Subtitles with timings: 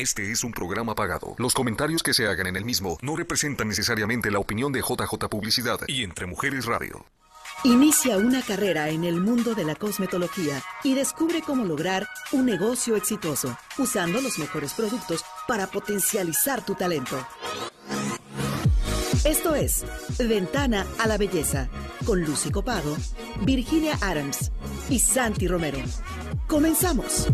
[0.00, 1.34] Este es un programa pagado.
[1.38, 5.28] Los comentarios que se hagan en el mismo no representan necesariamente la opinión de JJ
[5.28, 7.04] Publicidad y Entre Mujeres Radio.
[7.64, 12.94] Inicia una carrera en el mundo de la cosmetología y descubre cómo lograr un negocio
[12.94, 17.18] exitoso usando los mejores productos para potencializar tu talento.
[19.24, 19.84] Esto es
[20.16, 21.68] Ventana a la Belleza
[22.06, 22.96] con Lucy Copado,
[23.42, 24.52] Virginia Adams
[24.90, 25.80] y Santi Romero.
[26.46, 27.26] Comenzamos.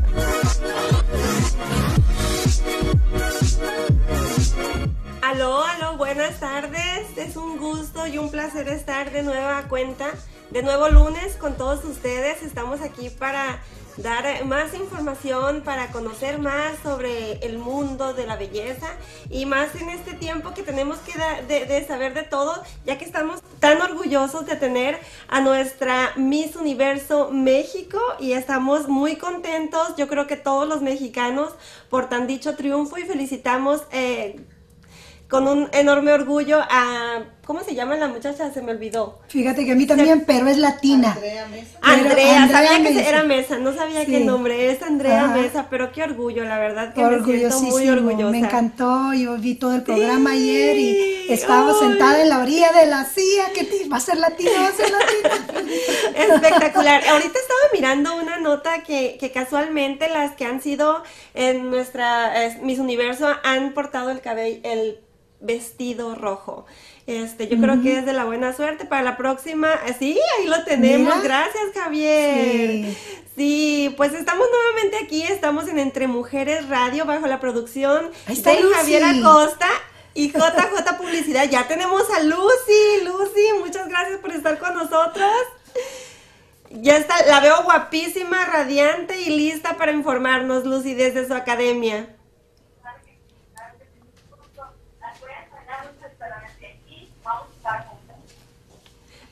[5.34, 7.08] Aló, aló, buenas tardes.
[7.16, 10.12] Es un gusto y un placer estar de nueva cuenta,
[10.52, 12.44] de nuevo lunes con todos ustedes.
[12.44, 13.60] Estamos aquí para
[13.96, 18.86] dar más información, para conocer más sobre el mundo de la belleza
[19.28, 21.14] y más en este tiempo que tenemos que
[21.48, 27.30] de, saber de todo, ya que estamos tan orgullosos de tener a nuestra Miss Universo
[27.32, 31.54] México y estamos muy contentos, yo creo que todos los mexicanos,
[31.90, 33.82] por tan dicho triunfo y felicitamos.
[33.90, 34.46] Eh,
[35.34, 37.24] con un enorme orgullo a...
[37.44, 38.50] ¿Cómo se llama la muchacha?
[38.52, 39.18] Se me olvidó.
[39.28, 41.12] Fíjate que a mí también, pero es latina.
[41.12, 41.78] Andrea Mesa.
[41.82, 46.44] Andrea, sabía que era Mesa, no sabía qué nombre es Andrea Mesa, pero qué orgullo,
[46.44, 48.30] la verdad que me siento muy orgullosa.
[48.30, 52.86] Me encantó, yo vi todo el programa ayer y estaba sentada en la orilla de
[52.86, 55.64] la silla, que va a ser latina, va a ser latina.
[56.34, 57.02] Espectacular.
[57.08, 61.02] Ahorita estaba mirando una nota que, que casualmente las que han sido
[61.34, 65.00] en nuestra Miss Universo han portado el cabello, el
[65.44, 66.66] vestido rojo.
[67.06, 69.72] Este, yo creo que es de la buena suerte para la próxima.
[69.86, 71.22] Eh, sí, ahí lo tenemos.
[71.22, 72.94] Gracias, Javier.
[73.36, 73.92] Sí.
[73.96, 79.68] pues estamos nuevamente aquí, estamos en Entre Mujeres Radio bajo la producción de Javier Acosta
[80.14, 81.48] y JJ Publicidad.
[81.50, 83.04] Ya tenemos a Lucy.
[83.04, 85.30] Lucy, muchas gracias por estar con nosotros.
[86.70, 92.13] Ya está, la veo guapísima, radiante y lista para informarnos, Lucy, desde su academia.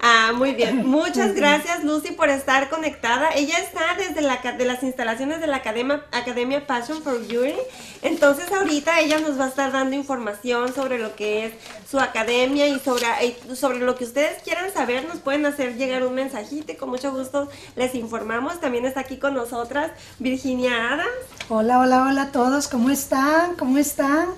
[0.05, 0.85] Ah, muy bien.
[0.85, 3.31] Muchas gracias, Lucy, por estar conectada.
[3.37, 7.55] Ella está desde la, de las instalaciones de la Academia, Academia Passion for Beauty.
[8.03, 11.53] Entonces, ahorita ella nos va a estar dando información sobre lo que es
[11.89, 13.07] su academia y sobre,
[13.55, 15.07] sobre lo que ustedes quieran saber.
[15.07, 18.61] Nos pueden hacer llegar un mensajito y con mucho gusto les informamos.
[18.61, 21.11] También está aquí con nosotras Virginia Adams.
[21.49, 22.67] Hola, hola, hola a todos.
[22.67, 23.55] ¿Cómo están?
[23.55, 24.31] ¿Cómo están?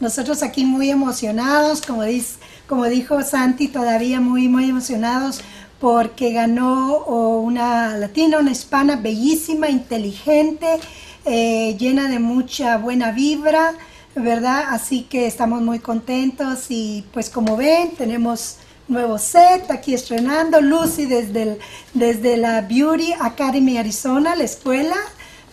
[0.00, 2.38] Nosotros aquí muy emocionados, como dice
[2.72, 5.42] como dijo Santi, todavía muy, muy emocionados
[5.78, 10.80] porque ganó una latina, una hispana bellísima, inteligente,
[11.26, 13.74] eh, llena de mucha buena vibra,
[14.14, 14.68] ¿verdad?
[14.70, 18.56] Así que estamos muy contentos y pues como ven, tenemos
[18.88, 21.58] nuevo set aquí estrenando, Lucy desde,
[21.92, 24.96] desde la Beauty Academy Arizona, la escuela,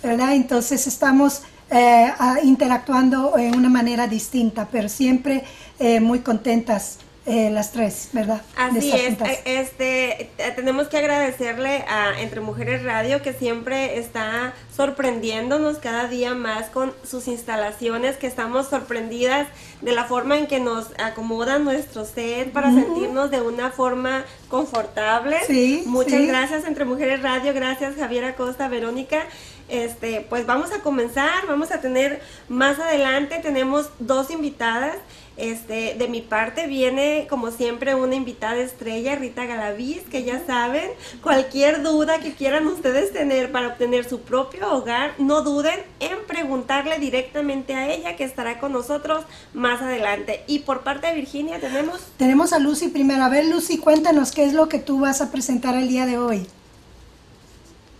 [0.02, 0.36] ¿verdad?
[0.36, 2.14] Entonces estamos eh,
[2.44, 5.44] interactuando en una manera distinta, pero siempre
[5.80, 8.42] eh, muy contentas eh, las tres, ¿verdad?
[8.56, 15.78] Así es, eh, este, tenemos que agradecerle a Entre Mujeres Radio que siempre está sorprendiéndonos
[15.78, 19.48] cada día más con sus instalaciones, que estamos sorprendidas
[19.82, 25.38] de la forma en que nos acomodan nuestro set para sentirnos de una forma confortable.
[25.46, 29.26] Sí, Muchas gracias Entre Mujeres Radio, gracias Javier Acosta, Verónica.
[29.68, 34.96] Este, pues vamos a comenzar, vamos a tener más adelante, tenemos dos invitadas.
[35.40, 40.90] Este, de mi parte viene, como siempre, una invitada estrella, Rita Galaviz, que ya saben,
[41.24, 47.00] cualquier duda que quieran ustedes tener para obtener su propio hogar, no duden en preguntarle
[47.00, 50.44] directamente a ella, que estará con nosotros más adelante.
[50.48, 52.02] Y por parte de Virginia tenemos...
[52.18, 53.24] Tenemos a Lucy primero.
[53.24, 56.18] A ver, Lucy, cuéntanos qué es lo que tú vas a presentar el día de
[56.18, 56.48] hoy.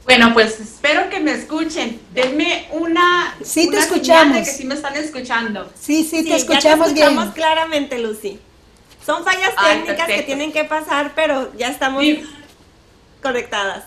[0.10, 2.02] Bueno, pues espero que me escuchen.
[2.16, 3.36] Denme una.
[3.44, 4.40] Sí, te escuchamos.
[4.40, 5.72] que sí me están escuchando.
[5.80, 8.40] Sí, sí, te escuchamos, ya te escuchamos claramente, Lucy.
[9.06, 12.04] Son fallas técnicas que tienen que pasar, pero ya estamos
[13.22, 13.84] conectadas.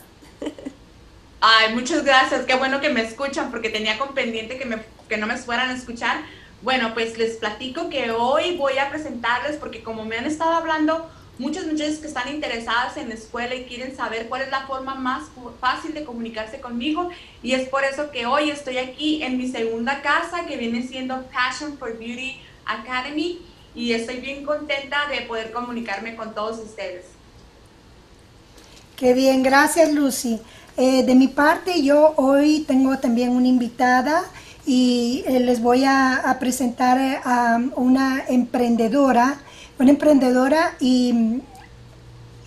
[1.41, 2.45] Ay, muchas gracias.
[2.45, 4.77] Qué bueno que me escuchan porque tenía con pendiente que, me,
[5.09, 6.19] que no me fueran a escuchar.
[6.63, 11.11] Bueno, pues les platico que hoy voy a presentarles porque como me han estado hablando
[11.39, 14.95] muchas muchachas que están interesadas en la escuela y quieren saber cuál es la forma
[14.95, 15.25] más
[15.61, 17.11] fácil de comunicarse conmigo
[17.43, 21.25] y es por eso que hoy estoy aquí en mi segunda casa que viene siendo
[21.33, 22.37] Passion for Beauty
[22.67, 23.41] Academy
[23.75, 27.07] y estoy bien contenta de poder comunicarme con todos ustedes.
[28.97, 30.39] Qué bien, gracias Lucy.
[30.77, 34.25] Eh, de mi parte, yo hoy tengo también una invitada
[34.65, 39.39] y eh, les voy a, presentar eh, a una emprendedora
[39.83, 41.41] una emprendedora y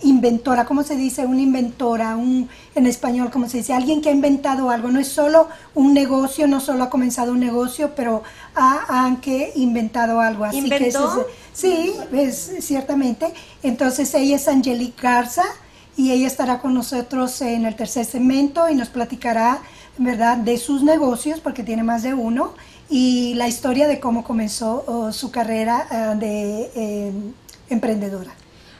[0.02, 1.26] inventora, ¿cómo se dice?
[1.26, 3.74] Una inventora, un, en español, ¿cómo se dice?
[3.74, 7.40] Alguien que ha inventado algo, no es solo un negocio, no solo ha comenzado un
[7.40, 8.22] negocio, pero
[8.54, 10.44] ha, que inventado algo.
[10.44, 11.26] Así ¿Inventó?
[11.52, 13.32] sí, es, ciertamente.
[13.62, 15.44] Entonces ella es Angelique Garza
[15.96, 19.60] y ella estará con nosotros en el tercer segmento y nos platicará,
[19.98, 22.54] ¿verdad?, de sus negocios, porque tiene más de uno,
[22.88, 27.12] y la historia de cómo comenzó su carrera ah, de eh,
[27.68, 28.32] emprendedora.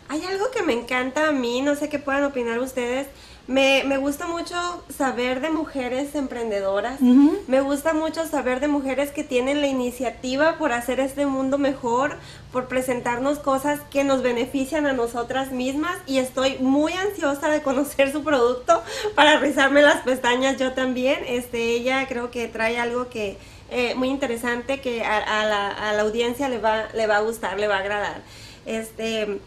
[0.08, 3.08] Hay algo que me encanta a mí, no sé qué puedan opinar ustedes.
[3.48, 4.56] Me, me gusta mucho
[4.96, 7.00] saber de mujeres emprendedoras.
[7.00, 12.16] Me gusta mucho saber de mujeres que tienen la iniciativa por hacer este mundo mejor,
[12.50, 15.96] por presentarnos cosas que nos benefician a nosotras mismas.
[16.06, 18.82] Y estoy muy ansiosa de conocer su producto
[19.14, 21.20] para rizarme las pestañas yo también.
[21.28, 23.38] Este, ella creo que trae algo que
[23.70, 27.60] eh, muy interesante que a, la, a la audiencia le va, le va a gustar,
[27.60, 28.22] le va a agradar.
[28.64, 29.38] Este,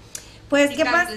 [0.50, 1.12] pues, ¿qué pasa?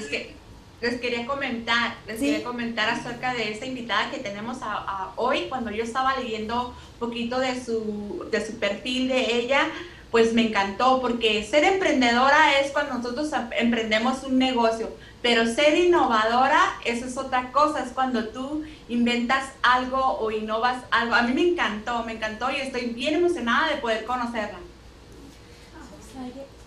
[0.83, 5.47] Les, quería comentar, les quería comentar acerca de esta invitada que tenemos a, hoy.
[5.49, 9.69] Cuando yo estaba leyendo un poquito de su, de su perfil de ella,
[10.11, 14.91] pues me encantó, porque ser emprendedora es cuando nosotros emprendemos un negocio,
[15.23, 21.15] pero ser innovadora, eso es otra cosa, es cuando tú inventas algo o innovas algo.
[21.15, 24.59] A mí me encantó, me encantó y estoy bien emocionada de poder conocerla.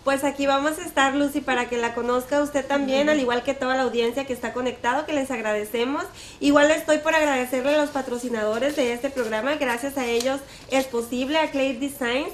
[0.06, 3.54] Pues aquí vamos a estar, Lucy, para que la conozca usted también, al igual que
[3.54, 6.04] toda la audiencia que está conectado, que les agradecemos.
[6.38, 10.38] Igual estoy por agradecerle a los patrocinadores de este programa, gracias a ellos
[10.70, 12.30] es posible, a Clay Designs.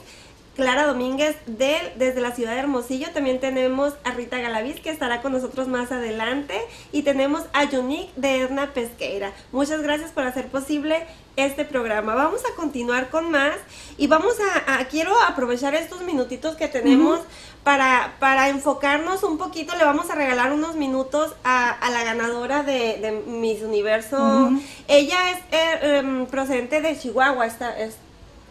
[0.54, 3.08] Clara Domínguez de, desde la ciudad de Hermosillo.
[3.14, 6.60] También tenemos a Rita Galaviz que estará con nosotros más adelante.
[6.92, 9.32] Y tenemos a Yunique de Edna Pesqueira.
[9.50, 12.14] Muchas gracias por hacer posible este programa.
[12.14, 13.54] Vamos a continuar con más
[13.96, 14.34] y vamos
[14.66, 17.20] a, quiero aprovechar estos minutitos que tenemos
[17.64, 19.76] para, para enfocarnos un poquito.
[19.76, 24.50] Le vamos a regalar unos minutos a, la ganadora de, Miss Universo.
[24.88, 27.96] Ella es eh, em, procedente de Chihuahua, está, es,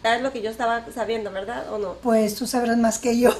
[0.02, 1.72] es lo que yo estaba sabiendo, ¿verdad?
[1.72, 1.94] ¿O no?
[2.02, 3.30] Pues tú sabrás más que yo.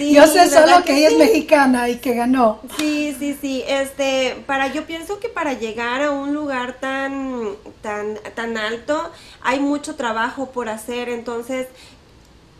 [0.00, 2.60] yo sé solo que, ella es mexicana y que ganó.
[2.76, 3.64] Sí, sí, sí.
[3.66, 9.10] Este, para, yo pienso que para llegar a un lugar tan, tan, tan alto
[9.42, 11.08] hay mucho trabajo por hacer.
[11.08, 11.68] Entonces,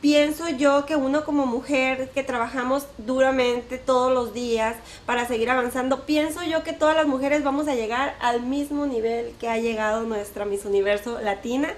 [0.02, 4.74] pienso yo que uno como mujer que trabajamos duramente todos los días
[5.06, 9.32] para seguir avanzando, pienso yo que todas las mujeres vamos a llegar al mismo nivel
[9.40, 11.68] que ha llegado nuestra Miss Universo Latina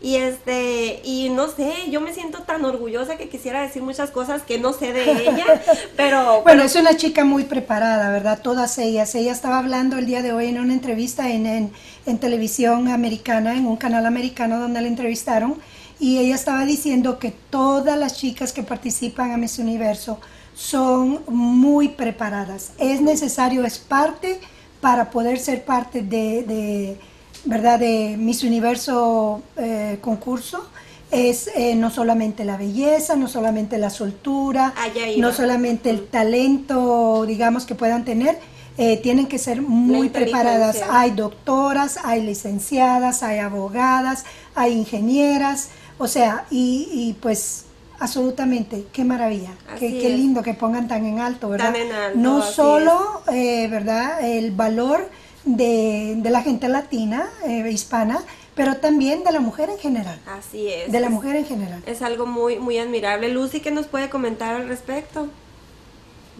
[0.00, 4.42] y este, y no sé, yo me siento tan orgullosa que quisiera decir muchas cosas
[4.42, 5.44] que no sé de ella,
[5.96, 6.42] pero...
[6.42, 8.40] bueno, es una chica muy preparada, ¿verdad?
[8.40, 9.14] Todas ellas.
[9.16, 11.72] Ella estaba hablando el día de hoy en una entrevista en, en,
[12.06, 15.56] en televisión americana, en un canal americano donde la entrevistaron,
[16.00, 20.18] y ella estaba diciendo que todas las chicas que participan a Miss Universo
[20.54, 22.72] son muy preparadas.
[22.78, 24.40] Es necesario, es parte
[24.80, 26.96] para poder ser parte de
[27.44, 27.78] ¿verdad?
[27.78, 30.68] de Miss Universo eh, concurso
[31.10, 34.74] es eh, no solamente la belleza, no solamente la soltura,
[35.16, 38.38] no solamente el talento, digamos, que puedan tener,
[38.76, 40.82] eh, tienen que ser muy preparadas.
[40.90, 47.64] Hay doctoras, hay licenciadas, hay abogadas, hay ingenieras, o sea, y, pues
[48.00, 51.74] absolutamente, qué maravilla, qué, lindo que pongan tan en alto, ¿verdad?
[52.14, 54.24] no solo, ¿verdad?
[54.24, 55.10] El valor
[55.44, 58.20] de, de la gente latina, eh, hispana,
[58.54, 60.18] pero también de la mujer en general.
[60.26, 60.90] Así es.
[60.90, 61.82] De la mujer en general.
[61.86, 63.28] Es algo muy, muy admirable.
[63.28, 65.28] Lucy, ¿qué nos puede comentar al respecto?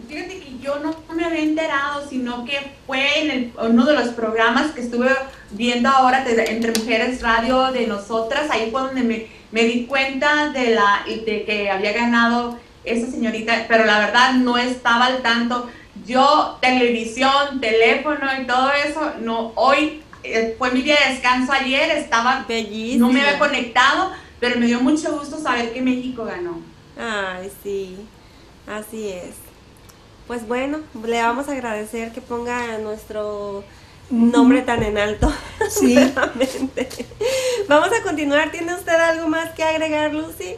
[0.07, 4.09] Fíjate que yo no me había enterado, sino que fue en el, uno de los
[4.09, 5.09] programas que estuve
[5.51, 10.71] viendo ahora entre Mujeres Radio de nosotras, ahí fue donde me, me di cuenta de,
[10.71, 15.69] la, de que había ganado esa señorita, pero la verdad no estaba al tanto
[16.05, 21.91] yo, televisión, teléfono y todo eso, no, hoy eh, fue mi día de descanso ayer,
[21.91, 23.07] estaba, Bellísimo.
[23.07, 26.59] no me había conectado, pero me dio mucho gusto saber que México ganó.
[26.97, 27.97] Ay, sí,
[28.67, 29.48] así es.
[30.29, 33.63] Pues bueno, le vamos a agradecer que ponga nuestro
[34.11, 35.33] nombre tan en alto.
[35.71, 35.97] Sí.
[37.67, 38.51] vamos a continuar.
[38.51, 40.55] ¿Tiene usted algo más que agregar, Lucy?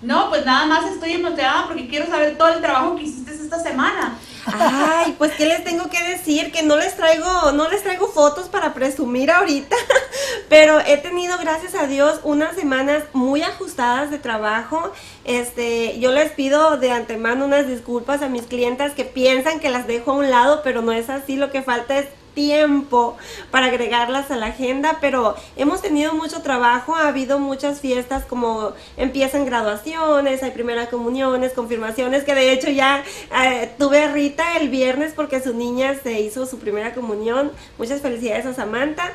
[0.00, 3.60] No, pues nada más estoy emocionada porque quiero saber todo el trabajo que hiciste esta
[3.60, 4.18] semana.
[4.46, 8.48] Ay, pues qué les tengo que decir, que no les traigo, no les traigo fotos
[8.48, 9.76] para presumir ahorita,
[10.48, 14.92] pero he tenido, gracias a Dios, unas semanas muy ajustadas de trabajo.
[15.24, 19.86] Este, yo les pido de antemano unas disculpas a mis clientas que piensan que las
[19.86, 21.36] dejo a un lado, pero no es así.
[21.36, 23.16] Lo que falta es tiempo
[23.50, 28.72] para agregarlas a la agenda, pero hemos tenido mucho trabajo, ha habido muchas fiestas como
[28.96, 33.02] empiezan graduaciones, hay primera comuniones, confirmaciones, que de hecho ya
[33.44, 37.52] eh, tuve a Rita el viernes porque su niña se hizo su primera comunión.
[37.78, 39.12] Muchas felicidades a Samantha.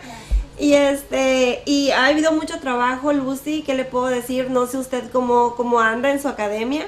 [0.59, 4.49] Y este, y ha habido mucho trabajo, Lucy, ¿qué le puedo decir?
[4.49, 6.87] No sé usted cómo, cómo anda en su academia.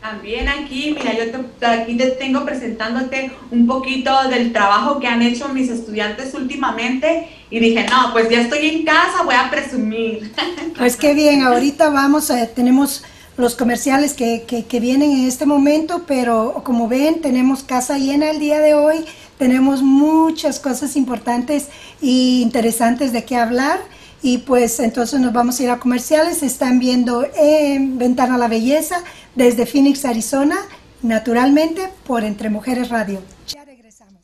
[0.00, 5.50] También aquí, mira, yo aquí te tengo presentándote un poquito del trabajo que han hecho
[5.50, 10.32] mis estudiantes últimamente y dije, no, pues ya estoy en casa, voy a presumir.
[10.78, 13.04] Pues qué bien, ahorita vamos, tenemos
[13.36, 18.30] los comerciales que, que, que vienen en este momento, pero como ven, tenemos casa llena
[18.30, 19.04] el día de hoy,
[19.36, 21.68] tenemos muchas cosas importantes
[22.00, 23.80] e interesantes de qué hablar.
[24.22, 26.42] Y pues entonces nos vamos a ir a comerciales.
[26.42, 29.02] Están viendo en Ventana a la Belleza
[29.34, 30.56] desde Phoenix, Arizona,
[31.02, 33.22] naturalmente por Entre Mujeres Radio.
[33.48, 34.22] Ya regresamos.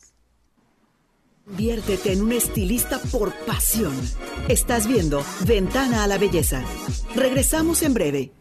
[1.46, 3.94] Viértete en un estilista por pasión.
[4.48, 6.62] Estás viendo Ventana a la Belleza.
[7.14, 8.32] Regresamos en breve.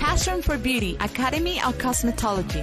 [0.00, 2.62] Passion for Beauty, Academy of Cosmetology.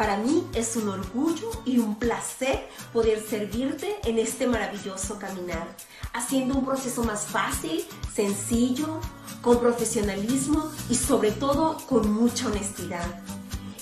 [0.00, 5.76] para mí es un orgullo y un placer poder servirte en este maravilloso caminar,
[6.14, 8.98] haciendo un proceso más fácil, sencillo,
[9.42, 13.04] con profesionalismo y sobre todo con mucha honestidad.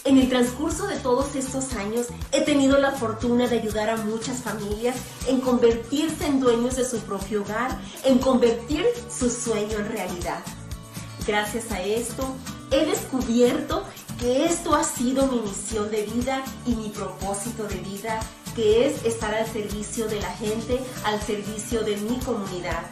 [0.02, 4.38] En el transcurso de todos estos años he tenido la fortuna de ayudar a muchas
[4.38, 4.96] familias
[5.28, 10.40] en convertirse en dueños de su propio hogar, en convertir su sueño en realidad.
[11.28, 12.34] Gracias a esto
[12.72, 13.84] he descubierto
[14.18, 18.20] que esto ha sido mi misión de vida y mi propósito de vida,
[18.54, 22.82] que es estar al servicio de la gente, al servicio de mi comunidad.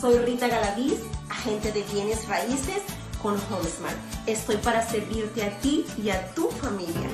[0.00, 2.82] Soy Rita Galaviz, agente de bienes raíces
[3.22, 3.96] con HomeSmart.
[4.26, 7.08] Estoy para servirte a ti y a tu familia.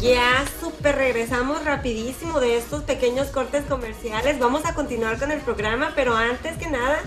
[0.00, 4.38] Ya súper regresamos rapidísimo de estos pequeños cortes comerciales.
[4.38, 7.00] Vamos a continuar con el programa, pero antes que nada,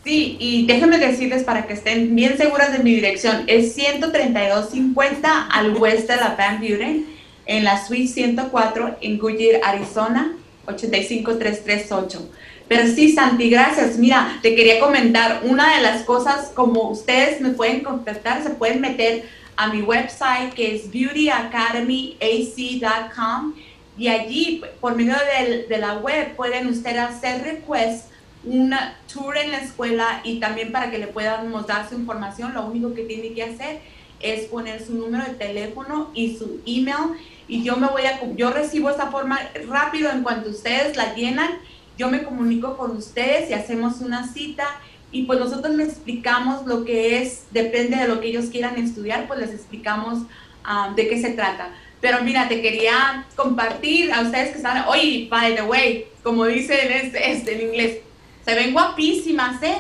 [0.04, 5.76] Sí, y déjenme decirles para que estén bien seguras de mi dirección, es 13250 al
[5.78, 7.08] oeste de la Van Buren,
[7.46, 10.36] en la Suite 104 en Goodyear, Arizona.
[10.68, 12.30] 85338.
[12.68, 13.98] Pero sí, Santi, gracias.
[13.98, 18.80] Mira, te quería comentar, una de las cosas, como ustedes me pueden contactar, se pueden
[18.82, 23.54] meter a mi website que es beautyacademyac.com
[23.98, 28.10] y allí, por medio de, de la web, pueden ustedes hacer requests
[28.46, 32.66] una tour en la escuela y también para que le podamos dar su información, lo
[32.66, 33.82] único que tiene que hacer
[34.20, 37.18] es poner su número de teléfono y su email
[37.48, 41.50] y yo me voy a, yo recibo esta forma rápido en cuanto ustedes la llenan,
[41.98, 44.66] yo me comunico con ustedes y hacemos una cita
[45.12, 49.28] y pues nosotros les explicamos lo que es, depende de lo que ellos quieran estudiar,
[49.28, 50.24] pues les explicamos
[50.64, 51.70] ah, de qué se trata.
[52.02, 56.92] Pero mira, te quería compartir a ustedes que están, oye, by the way, como dicen
[56.92, 57.98] este, este, en inglés,
[58.44, 59.78] se ven guapísimas, ¿eh?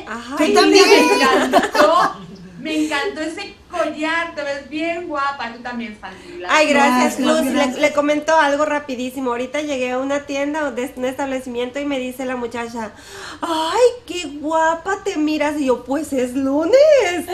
[0.54, 0.86] También.
[0.88, 2.16] Me encantó,
[2.60, 6.48] me encantó ese collar, te ves bien guapa, tú también, Sandra.
[6.50, 7.54] Ay, gracias, Gracias, Luz.
[7.54, 7.76] gracias.
[7.76, 9.32] Le, le comento algo rapidísimo.
[9.32, 12.92] Ahorita llegué a una tienda, de un establecimiento y me dice la muchacha,
[13.42, 15.60] ay, qué guapa te miras.
[15.60, 16.76] Y yo, pues es lunes.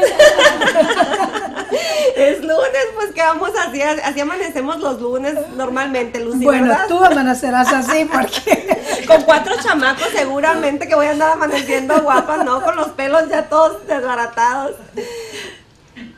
[2.16, 4.02] es lunes, pues ¿qué vamos a hacer?
[4.04, 6.88] Así amanecemos los lunes normalmente, Lucy, Bueno, ¿verdad?
[6.88, 12.62] tú amanecerás así porque Con cuatro chamacos seguramente que voy a andar amaneciendo guapa, ¿no?
[12.62, 14.76] Con los pelos ya todos desbaratados.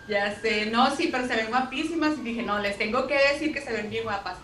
[0.07, 3.53] Ya sé, no, sí, pero se ven guapísimas y dije, no, les tengo que decir
[3.53, 4.37] que se ven bien guapas.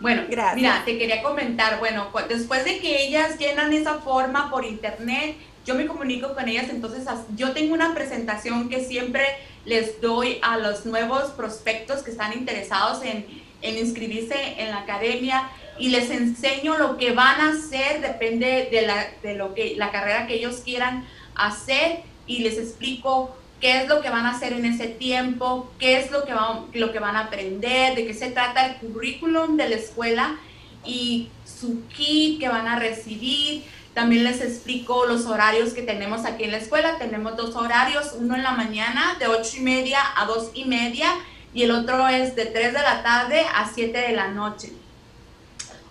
[0.00, 0.56] Bueno, Gracias.
[0.56, 5.74] mira, te quería comentar, bueno, después de que ellas llenan esa forma por internet, yo
[5.74, 7.04] me comunico con ellas, entonces
[7.34, 9.24] yo tengo una presentación que siempre
[9.64, 13.26] les doy a los nuevos prospectos que están interesados en,
[13.62, 18.82] en inscribirse en la academia y les enseño lo que van a hacer, depende de
[18.82, 23.88] la, de lo que, la carrera que ellos quieran hacer y les explico qué es
[23.88, 26.98] lo que van a hacer en ese tiempo, qué es lo que van, lo que
[26.98, 30.36] van a aprender, de qué se trata el currículum de la escuela
[30.84, 33.64] y su kit que van a recibir.
[33.94, 36.98] También les explico los horarios que tenemos aquí en la escuela.
[36.98, 41.14] Tenemos dos horarios, uno en la mañana de ocho y media a dos y media
[41.56, 44.74] y el otro es de 3 de la tarde a 7 de la noche.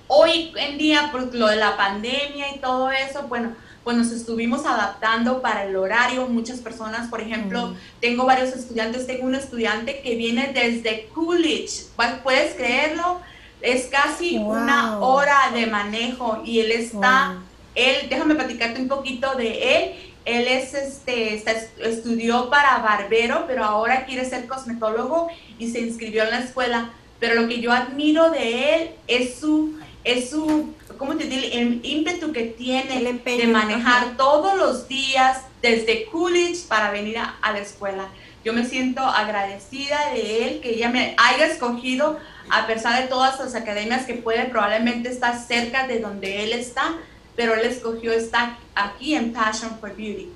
[0.06, 4.66] Hoy en día, por lo de la pandemia y todo eso, bueno, pues nos estuvimos
[4.66, 6.26] adaptando para el horario.
[6.28, 12.22] Muchas personas, por ejemplo, tengo varios estudiantes, tengo un estudiante que viene desde Coolidge, ¿Pu-
[12.24, 13.22] ¿puedes creerlo?
[13.62, 14.50] Es casi Wow.
[14.54, 17.44] una hora de manejo y él está, Wow.
[17.76, 19.92] él, déjame platicarte un poquito de él.
[20.26, 25.28] Él es, este, está- estudió para barbero, pero ahora quiere ser cosmetólogo
[25.60, 26.90] y se inscribió en la escuela.
[27.20, 31.48] Pero lo que yo admiro de él es su, es su, ¿cómo te digo?
[31.52, 34.18] El ímpetu que tiene El empeño, de manejar ajá.
[34.18, 38.08] todos los días desde Coolidge para venir a, a la escuela.
[38.44, 43.40] Yo me siento agradecida de él que ella me haya escogido a pesar de todas
[43.40, 46.94] las academias que puede probablemente estar cerca de donde él está,
[47.36, 50.30] pero él escogió estar aquí en Passion for Beauty.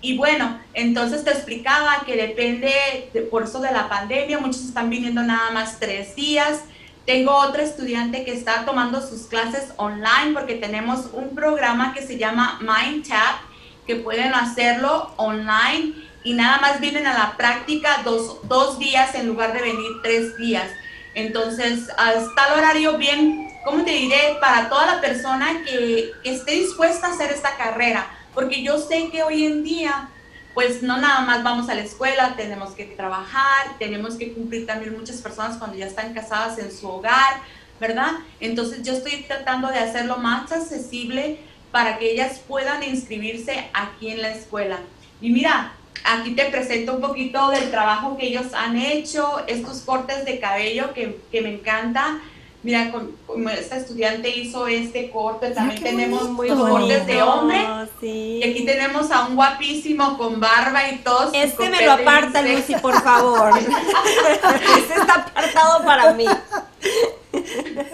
[0.00, 2.72] Y bueno, entonces te explicaba que depende,
[3.12, 6.60] de- por eso de la pandemia, muchos están viniendo nada más tres días.
[7.08, 12.18] Tengo otro estudiante que está tomando sus clases online porque tenemos un programa que se
[12.18, 13.40] llama MindTap,
[13.86, 19.26] que pueden hacerlo online y nada más vienen a la práctica dos, dos días en
[19.26, 20.68] lugar de venir tres días.
[21.14, 24.36] Entonces, ah, está el horario bien, ¿cómo te diré?
[24.38, 29.22] Para toda la persona que esté dispuesta a hacer esta carrera, porque yo sé que
[29.22, 30.10] hoy en día,
[30.58, 34.98] pues no nada más vamos a la escuela, tenemos que trabajar, tenemos que cumplir también
[34.98, 37.42] muchas personas cuando ya están casadas en su hogar,
[37.78, 38.14] ¿verdad?
[38.40, 41.38] Entonces yo estoy tratando de hacerlo más accesible
[41.70, 44.80] para que ellas puedan inscribirse aquí en la escuela.
[45.20, 50.24] Y mira, aquí te presento un poquito del trabajo que ellos han hecho, estos cortes
[50.24, 52.18] de cabello que, que me encanta.
[52.64, 57.64] Mira, con- como esta estudiante hizo este corte, también qué tenemos Muy cortes de hombre.
[58.00, 58.40] sí.
[58.42, 61.30] Y aquí tenemos a un guapísimo con barba y todo.
[61.32, 62.72] Este me lo aparta, sexy.
[62.72, 63.52] Lucy, por favor.
[63.58, 66.26] este está apartado para mí.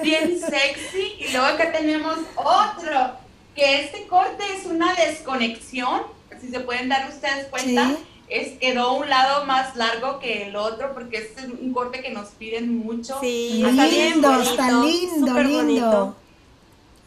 [0.03, 1.15] bien sexy.
[1.19, 3.13] Y luego acá tenemos otro,
[3.55, 6.03] que este corte es una desconexión,
[6.41, 7.89] si se pueden dar ustedes cuenta.
[7.89, 7.97] Sí.
[8.29, 12.29] Es, quedó un lado más largo que el otro porque es un corte que nos
[12.31, 13.19] piden mucho.
[13.21, 15.63] Sí, Lindo, está bien bonito, está lindo, súper lindo.
[15.65, 16.17] bonito.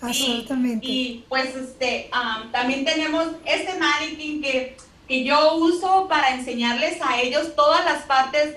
[0.01, 0.86] Absolutamente.
[0.86, 4.77] Y, pues este, am, también tenemos este maniquí que,
[5.08, 8.56] que yo uso para enseñarles a ellos todas las partes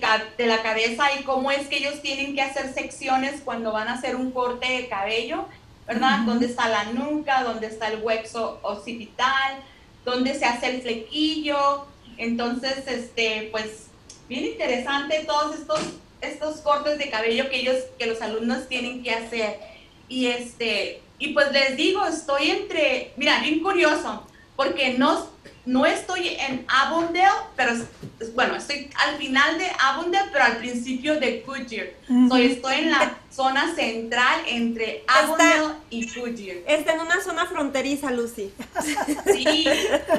[0.00, 3.86] ca- de la cabeza y cómo es que ellos tienen que hacer secciones cuando van
[3.88, 5.44] a hacer un corte de cabello,
[5.86, 6.20] ¿verdad?
[6.26, 9.58] Dónde está la nuca, dónde está el hueso occipital,
[10.06, 11.84] dónde se hace el flequillo.
[12.16, 13.88] Entonces, este, pues,
[14.30, 15.80] bien interesante todos estos,
[16.22, 19.58] estos cortes de cabello que ellos, que los alumnos tienen que hacer.
[20.08, 25.28] Y este, Y pues les digo, estoy entre, mira, bien curioso, porque no,
[25.64, 27.72] no estoy en Avondale, pero
[28.34, 31.88] bueno, estoy al final de Avondale, pero al principio de Goodyear.
[32.38, 36.56] estoy en la zona central entre Avondale y Goodyear.
[36.66, 38.50] Está en una zona fronteriza, Lucy.
[39.30, 39.66] Sí,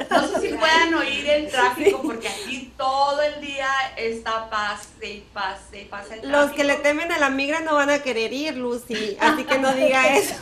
[0.08, 5.24] no sé si puedan oír el tráfico, porque aquí todo el día está pase y
[5.34, 6.38] pase y pase el tráfico.
[6.38, 9.58] Los que le temen a la migra no van a querer ir, Lucy, así que
[9.58, 10.34] no diga eso.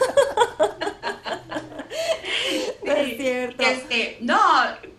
[2.85, 3.62] no es cierto.
[3.62, 4.39] Este, no,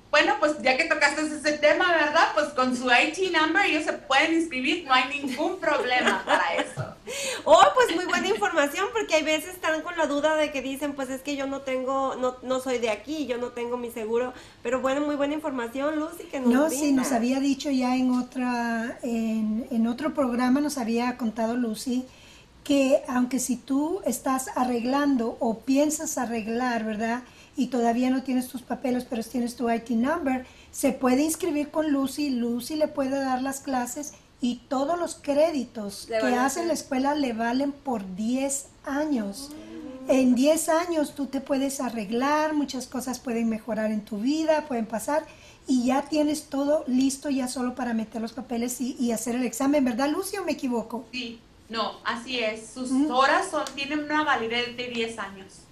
[0.10, 2.30] bueno, pues ya que tocaste ese tema, ¿verdad?
[2.34, 6.86] Pues con su IT number ellos se pueden inscribir, no hay ningún problema para eso.
[7.46, 10.91] Oh, pues muy buena información, porque hay veces están con la duda de que dicen,
[10.91, 13.89] pues es que yo no tengo, no, no soy de aquí, yo no tengo mi
[13.91, 17.96] seguro, pero bueno, muy buena información, Lucy, que nos No, sí, nos había dicho ya
[17.96, 22.06] en otra, en, en otro programa, nos había contado Lucy,
[22.65, 27.24] que aunque si tú estás arreglando o piensas arreglar, ¿verdad?
[27.58, 31.91] Y todavía no tienes tus papeles, pero tienes tu IT number, se puede inscribir con
[31.91, 37.15] Lucy, Lucy le puede dar las clases y todos los créditos que hace la escuela
[37.15, 39.50] le valen por 10 años.
[40.08, 44.86] En 10 años tú te puedes arreglar, muchas cosas pueden mejorar en tu vida, pueden
[44.86, 45.26] pasar
[45.65, 49.84] y ya tienes todo listo ya solo para meter los papeles y, hacer el examen,
[49.84, 51.06] ¿verdad Lucy o me equivoco?
[51.12, 52.70] Sí, no, así es.
[52.70, 55.66] Sus horas son, tienen una validez de 10 años.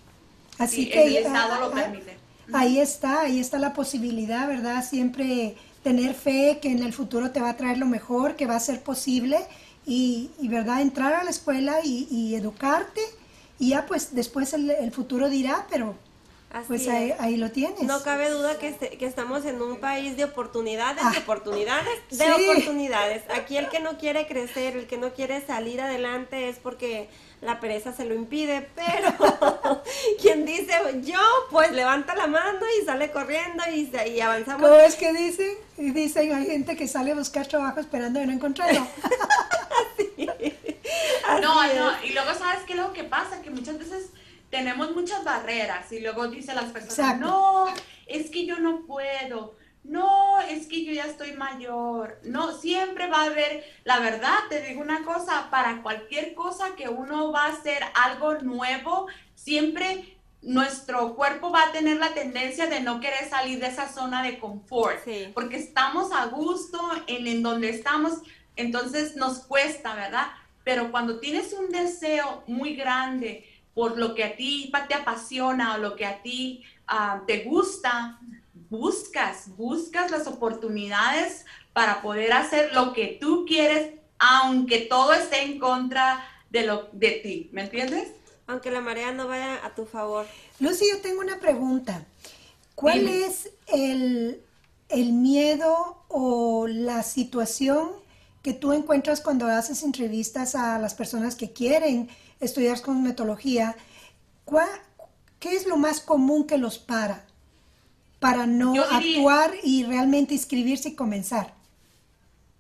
[0.57, 2.17] Así que el Estado lo permite.
[2.53, 4.83] Ahí está, ahí está la posibilidad, ¿verdad?
[4.87, 8.55] Siempre tener fe que en el futuro te va a traer lo mejor, que va
[8.55, 9.37] a ser posible
[9.85, 10.81] y, ¿verdad?
[10.81, 13.01] Entrar a la escuela y, educarte
[13.59, 15.95] y ya pues después el, futuro dirá, pero
[16.67, 17.83] pues ahí, lo tienes.
[17.83, 21.99] No cabe duda que, este, que estamos en un país de oportunidades, de ah, oportunidades,
[22.09, 23.23] de oportunidades.
[23.35, 27.09] Aquí el que no quiere crecer, el que no quiere salir adelante es porque
[27.45, 29.13] la pereza se lo impide, pero
[30.21, 31.19] quien dice yo,
[31.51, 34.67] pues levanta la mano y sale corriendo y, y avanzamos.
[34.67, 35.57] ¿Cómo es que dicen?
[35.77, 38.79] Y dicen, hay gente que sale a buscar trabajo esperando y no encontrarlo.
[41.41, 44.09] no, no, y luego sabes qué es lo que pasa, que muchas veces
[44.49, 47.67] tenemos muchas barreras y luego dicen las personas, no,
[48.07, 49.55] es que yo no puedo
[49.87, 52.19] no, es que yo ya estoy mayor.
[52.23, 56.89] No, siempre va a haber, la verdad, te digo una cosa, para cualquier cosa que
[56.89, 62.79] uno va a hacer algo nuevo, siempre nuestro cuerpo va a tener la tendencia de
[62.81, 64.99] no querer salir de esa zona de confort,
[65.33, 68.21] porque estamos a gusto en, en donde estamos,
[68.55, 70.27] entonces nos cuesta, ¿verdad?
[70.63, 73.45] Pero cuando tienes un deseo muy grande
[73.75, 78.19] por lo que a ti te apasiona o lo que a ti ah, te gusta,
[78.75, 85.59] buscas, buscas las oportunidades para poder hacer lo que tú quieres, aunque todo esté en
[85.59, 88.09] contra de, lo, de ti, ¿me entiendes?
[88.47, 90.25] Aunque la marea no vaya a tu favor.
[90.59, 92.05] Lucy, yo tengo una pregunta.
[92.75, 94.41] ¿Cuál es el,
[94.89, 97.91] el miedo o la situación
[98.43, 102.09] que tú encuentras cuando haces entrevistas a las personas que quieren
[102.39, 103.75] estudiar cosmetología?
[105.39, 107.25] ¿Qué es lo más común que los para?
[108.25, 111.53] Para no actuar y realmente inscribirse y comenzar?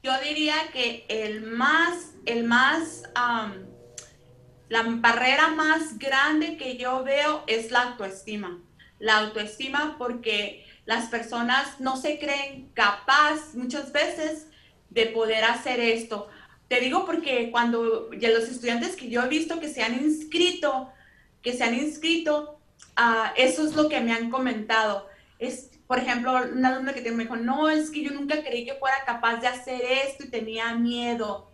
[0.03, 3.01] Yo diría que el más, el más,
[4.69, 8.61] la barrera más grande que yo veo es la autoestima.
[8.99, 14.45] La autoestima porque las personas no se creen capaz muchas veces
[14.91, 16.27] de poder hacer esto.
[16.67, 20.91] Te digo porque cuando ya los estudiantes que yo he visto que se han inscrito,
[21.41, 22.59] que se han inscrito,
[22.99, 25.14] uh, eso es lo que me han comentado
[25.45, 28.75] es, por ejemplo, una alumna que me dijo, no, es que yo nunca creí que
[28.75, 31.51] fuera capaz de hacer esto y tenía miedo.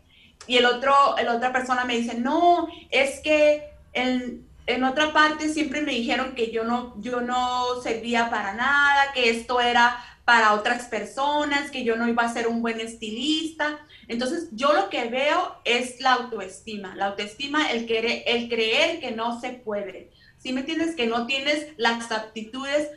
[0.47, 5.49] Y el otro, la otra persona me dice, no, es que en, en otra parte
[5.49, 10.53] siempre me dijeron que yo no, yo no servía para nada, que esto era para
[10.53, 13.79] otras personas, que yo no iba a ser un buen estilista.
[14.07, 19.11] Entonces, yo lo que veo es la autoestima, la autoestima, el, querer, el creer que
[19.11, 20.11] no se puede.
[20.37, 20.95] Si me entiendes?
[20.95, 22.89] Que no tienes las aptitudes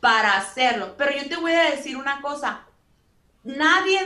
[0.00, 0.94] para hacerlo.
[0.96, 2.66] Pero yo te voy a decir una cosa,
[3.44, 4.00] nadie,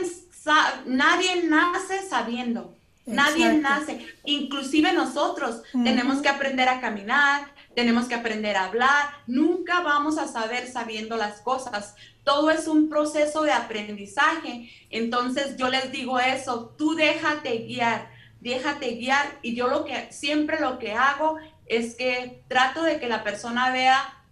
[0.85, 2.75] nadie nace sabiendo,
[3.05, 9.81] nadie nace, inclusive nosotros tenemos que aprender a caminar, tenemos que aprender a hablar, nunca
[9.81, 11.95] vamos a saber sabiendo las cosas.
[12.23, 14.69] Todo es un proceso de aprendizaje.
[14.89, 19.39] Entonces yo les digo eso, tú déjate guiar, déjate guiar.
[19.41, 23.71] Y yo lo que siempre lo que hago es que trato de que la persona
[23.71, 24.22] vea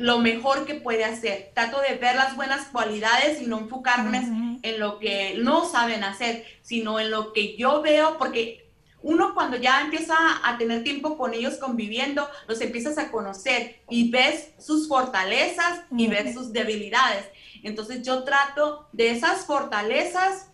[0.00, 1.50] lo mejor que puede hacer.
[1.54, 6.46] Trato de ver las buenas cualidades y no enfocarme en lo que no saben hacer,
[6.62, 11.34] sino en lo que yo veo, porque uno cuando ya empieza a tener tiempo con
[11.34, 17.26] ellos conviviendo, los empiezas a conocer y ves sus fortalezas y ves sus debilidades.
[17.62, 20.48] Entonces yo trato de esas fortalezas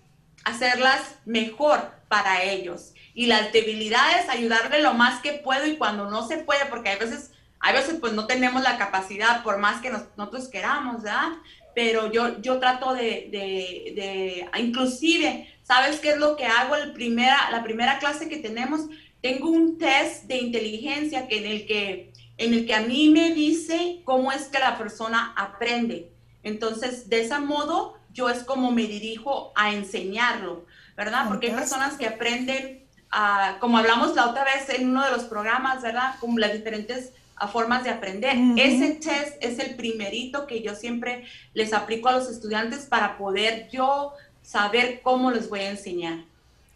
[0.44, 6.26] hacerlas mejor para ellos y las debilidades ayudarle lo más que puedo y cuando no
[6.26, 7.30] se puede, porque hay veces,
[7.66, 11.32] hay veces pues no tenemos la capacidad por más que nosotros queramos, ¿verdad?
[11.74, 16.76] Pero yo, yo trato de, de, de, inclusive, ¿sabes qué es lo que hago?
[16.76, 18.82] El primera, la primera clase que tenemos,
[19.20, 23.32] tengo un test de inteligencia que en el que, en el que a mí me
[23.32, 26.12] dice cómo es que la persona aprende.
[26.44, 31.26] Entonces, de ese modo, yo es como me dirijo a enseñarlo, ¿verdad?
[31.26, 35.24] Porque hay personas que aprenden, uh, como hablamos la otra vez en uno de los
[35.24, 36.14] programas, ¿verdad?
[36.20, 38.36] Como las diferentes uh, formas de aprender.
[38.36, 38.60] Uh -huh.
[38.60, 43.68] Ese test es el primerito que yo siempre les aplico a los estudiantes para poder
[43.70, 46.24] yo saber cómo les voy a enseñar.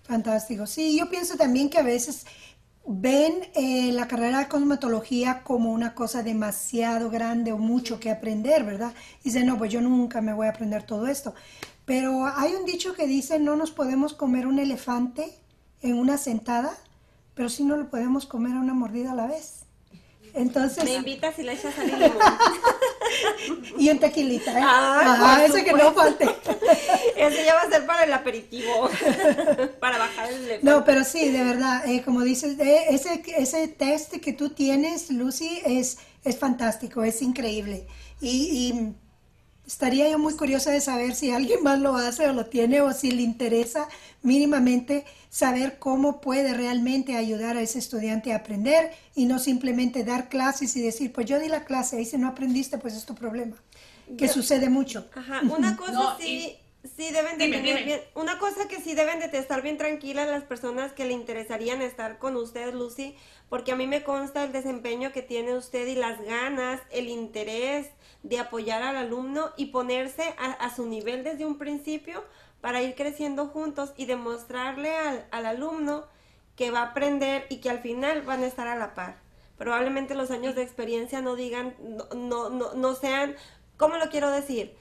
[0.05, 0.67] Fantástico.
[0.67, 2.27] Sí, yo pienso también que a veces
[2.87, 8.65] ven eh, la carrera de cosmetología como una cosa demasiado grande o mucho que aprender,
[8.65, 8.93] ¿verdad?
[9.21, 11.35] Y dicen, no, pues yo nunca me voy a aprender todo esto.
[11.85, 15.33] Pero hay un dicho que dice, no nos podemos comer un elefante
[15.83, 16.73] en una sentada,
[17.35, 19.60] pero sí no lo podemos comer a una mordida a la vez.
[20.35, 20.85] Entonces...
[20.85, 22.11] Me invitas y le echas a limón.
[23.79, 24.63] y un tequilita, ¿eh?
[24.65, 26.25] Ah, Ajá, ese que no falte.
[27.17, 28.89] ese ya va a ser para el aperitivo,
[29.81, 30.61] para bajar el elefante.
[30.63, 35.11] No, pero sí, de verdad, eh, como dices, eh, ese, ese test que tú tienes,
[35.11, 37.87] Lucy, es, es fantástico, es increíble.
[38.21, 38.95] Y, y
[39.71, 42.93] estaría yo muy curiosa de saber si alguien más lo hace o lo tiene o
[42.93, 43.89] si le interesa
[44.21, 50.29] mínimamente saber cómo puede realmente ayudar a ese estudiante a aprender y no simplemente dar
[50.29, 53.15] clases y decir, pues yo di la clase y si no aprendiste, pues es tu
[53.15, 53.55] problema,
[54.19, 55.09] que yo, sucede mucho.
[55.15, 57.85] Ajá, una cosa no, sí, y, sí deben de dime, tener dime.
[57.85, 61.81] bien, una cosa que sí deben de estar bien tranquilas las personas que le interesarían
[61.81, 63.15] estar con usted, Lucy,
[63.51, 67.91] porque a mí me consta el desempeño que tiene usted y las ganas, el interés
[68.23, 72.25] de apoyar al alumno y ponerse a, a su nivel desde un principio
[72.61, 76.05] para ir creciendo juntos y demostrarle al, al, alumno
[76.55, 79.17] que va a aprender y que al final van a estar a la par.
[79.59, 83.35] Probablemente los años de experiencia no digan, no, no, no, no sean,
[83.77, 84.77] ¿cómo lo quiero decir?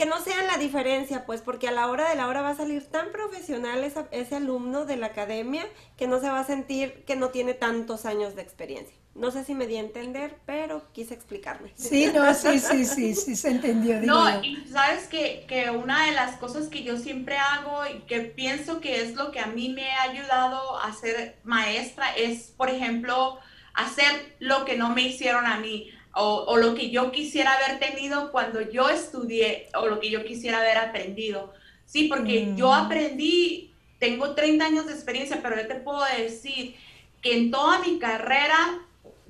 [0.00, 2.54] Que no sean la diferencia, pues, porque a la hora de la hora va a
[2.54, 5.66] salir tan profesional esa, ese alumno de la academia
[5.98, 8.96] que no se va a sentir que no tiene tantos años de experiencia.
[9.14, 11.72] No sé si me di a entender, pero quise explicarme.
[11.74, 14.00] Sí, no, sí, sí, sí, sí, se entendió.
[14.00, 14.42] No, yo.
[14.42, 18.80] y sabes que, que una de las cosas que yo siempre hago y que pienso
[18.80, 23.38] que es lo que a mí me ha ayudado a ser maestra es, por ejemplo,
[23.74, 25.92] hacer lo que no me hicieron a mí.
[26.14, 30.24] O, o, lo que yo quisiera haber tenido cuando yo estudié o lo que yo
[30.24, 31.52] quisiera haber aprendido.
[31.86, 32.56] Sí, porque mm.
[32.56, 36.74] yo aprendí, tengo 30 años de experiencia, pero yo te puedo decir
[37.22, 38.80] que en toda mi carrera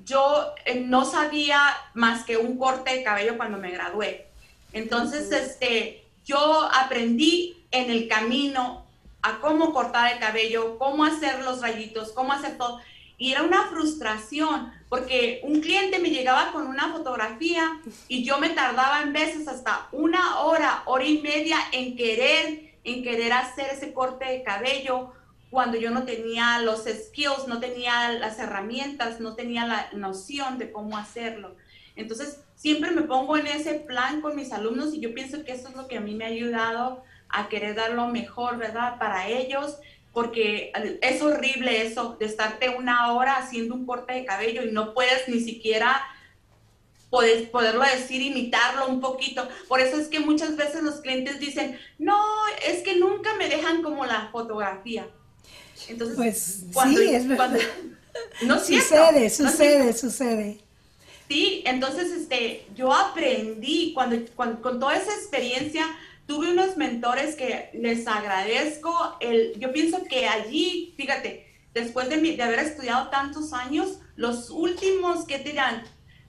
[0.03, 1.61] yo eh, no sabía
[1.93, 4.27] más que un corte de cabello cuando me gradué.
[4.73, 5.37] Entonces, -huh.
[5.37, 8.85] este, yo aprendí en el camino
[9.21, 12.79] a cómo cortar el cabello, cómo hacer los rayitos, cómo hacer todo.
[13.17, 18.49] Y era una frustración, porque un cliente me llegaba con una fotografía y yo me
[18.49, 23.93] tardaba en veces hasta una hora, hora y media en querer, en querer hacer ese
[23.93, 25.13] corte de cabello
[25.49, 30.73] cuando yo no tenía los skills, no tenía las herramientas, no tenía la noción de
[30.73, 31.55] cómo hacerlo.
[31.95, 35.69] Entonces, siempre me pongo en ese plan con mis alumnos y yo pienso que eso
[35.69, 38.99] es lo que a mí me ha ayudado a querer dar lo mejor, ¿verdad?
[38.99, 39.77] Para ellos,
[40.13, 40.71] porque
[41.01, 45.27] es horrible eso de estarte una hora haciendo un corte de cabello y no puedes
[45.29, 46.01] ni siquiera
[47.09, 49.47] poder, poderlo decir, imitarlo un poquito.
[49.67, 52.19] Por eso es que muchas veces los clientes dicen, no,
[52.67, 55.07] es que nunca me dejan como la fotografía.
[55.87, 57.59] Entonces, pues cuando, sí, es cuando,
[58.43, 60.59] no sucede, cierto, sucede, no sucede.
[61.27, 65.85] Sí, entonces este, yo aprendí, cuando, cuando, con toda esa experiencia,
[66.25, 69.17] tuve unos mentores que les agradezco.
[69.19, 74.49] El, yo pienso que allí, fíjate, después de, mi, de haber estudiado tantos años, los
[74.49, 75.83] últimos, ¿qué dan?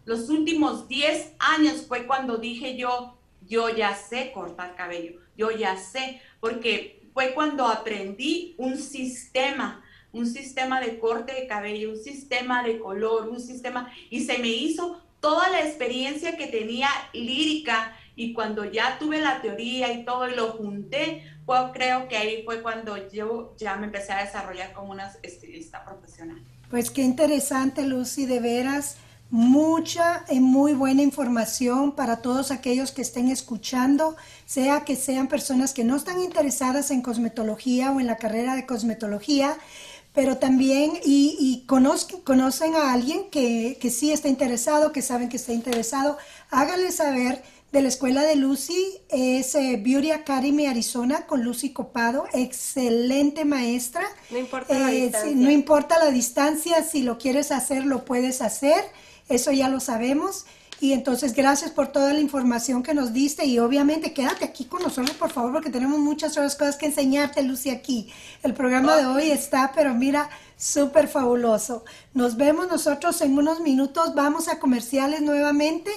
[0.04, 5.76] Los últimos 10 años fue cuando dije yo, yo ya sé cortar cabello, yo ya
[5.76, 12.62] sé, porque fue cuando aprendí un sistema, un sistema de corte de cabello, un sistema
[12.62, 18.32] de color, un sistema, y se me hizo toda la experiencia que tenía lírica y
[18.34, 22.62] cuando ya tuve la teoría y todo y lo junté, pues creo que ahí fue
[22.62, 26.42] cuando yo ya me empecé a desarrollar como una estilista profesional.
[26.70, 28.96] Pues qué interesante, Lucy, de veras
[29.32, 35.72] mucha y muy buena información para todos aquellos que estén escuchando, sea que sean personas
[35.72, 39.56] que no están interesadas en cosmetología o en la carrera de cosmetología,
[40.12, 45.54] pero también y, conocen a alguien que, que, sí está interesado, que saben que está
[45.54, 46.18] interesado,
[46.50, 52.26] háganle saber de la escuela de Lucy, es eh, Beauty Academy Arizona con Lucy Copado,
[52.34, 54.04] excelente maestra.
[54.30, 55.34] No importa la eh, distancia.
[55.34, 58.84] no importa la distancia, si lo quieres hacer, lo puedes hacer,
[59.30, 60.44] eso ya lo sabemos.
[60.80, 64.82] Y entonces, gracias por toda la información que nos diste y obviamente quédate aquí con
[64.82, 68.10] nosotros, por favor, porque tenemos muchas otras cosas que enseñarte, Lucy, aquí.
[68.42, 71.84] El programa de hoy está, pero mira, súper fabuloso.
[72.14, 75.90] Nos vemos nosotros en unos minutos, vamos a comerciales nuevamente.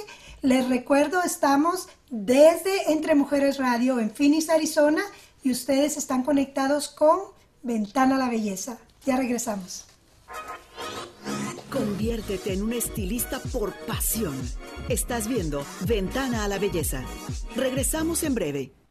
[0.46, 5.02] Les recuerdo, estamos desde Entre Mujeres Radio en Phoenix, Arizona,
[5.42, 7.18] y ustedes están conectados con
[7.64, 8.78] Ventana a la Belleza.
[9.08, 9.86] Ya regresamos.
[11.72, 14.40] Conviértete en un estilista por pasión.
[14.88, 17.04] Estás viendo Ventana a la Belleza.
[17.56, 18.85] Regresamos en breve.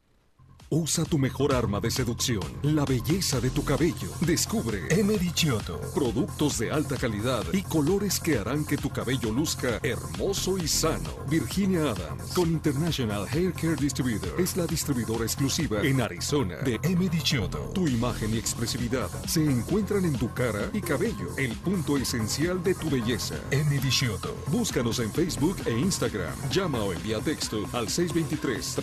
[0.71, 4.09] Usa tu mejor arma de seducción, la belleza de tu cabello.
[4.21, 5.81] Descubre Emery Chioto.
[5.95, 11.11] Productos de alta calidad y colores que harán que tu cabello luzca hermoso y sano.
[11.29, 17.21] Virginia Adams, con International Hair Care Distributor, es la distribuidora exclusiva en Arizona de Emery
[17.23, 17.59] Chioto.
[17.75, 22.75] Tu imagen y expresividad se encuentran en tu cara y cabello, el punto esencial de
[22.75, 23.37] tu belleza.
[23.51, 24.35] Emery Chioto.
[24.49, 26.35] Búscanos en Facebook e Instagram.
[26.51, 28.77] Llama o envía texto al 623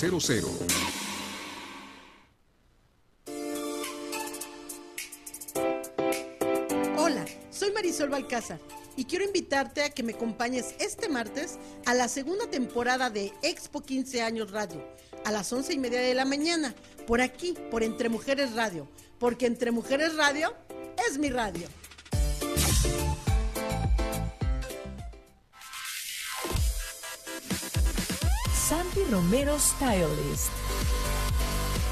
[0.00, 0.80] 332 47
[6.96, 8.58] Hola, soy Marisol Balcázar
[8.96, 13.82] y quiero invitarte a que me acompañes este martes a la segunda temporada de Expo
[13.82, 14.82] 15 Años Radio,
[15.26, 16.74] a las once y media de la mañana,
[17.06, 20.54] por aquí, por Entre Mujeres Radio, porque Entre Mujeres Radio
[21.10, 21.68] es mi radio.
[28.70, 30.52] Santi Romero Stylist.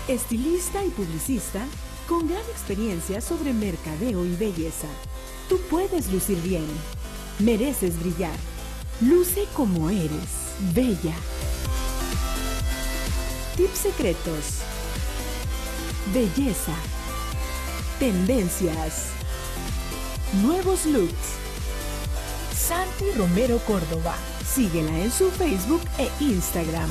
[0.07, 1.67] Estilista y publicista
[2.09, 4.87] con gran experiencia sobre mercadeo y belleza.
[5.49, 6.69] Tú puedes lucir bien.
[7.41, 8.37] Mereces brillar.
[9.01, 10.55] Luce como eres.
[10.73, 11.17] Bella.
[13.57, 14.61] Tips secretos.
[16.15, 16.77] Belleza.
[17.99, 19.07] Tendencias.
[20.45, 21.39] Nuevos looks.
[22.57, 24.15] Santi Romero Córdoba.
[24.55, 26.89] Síguela en su Facebook e Instagram.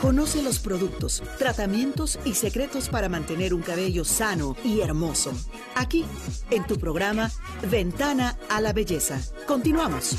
[0.00, 5.32] Conoce los productos, tratamientos y secretos para mantener un cabello sano y hermoso.
[5.74, 6.04] Aquí,
[6.50, 7.30] en tu programa
[7.70, 9.20] Ventana a la Belleza.
[9.46, 10.16] Continuamos.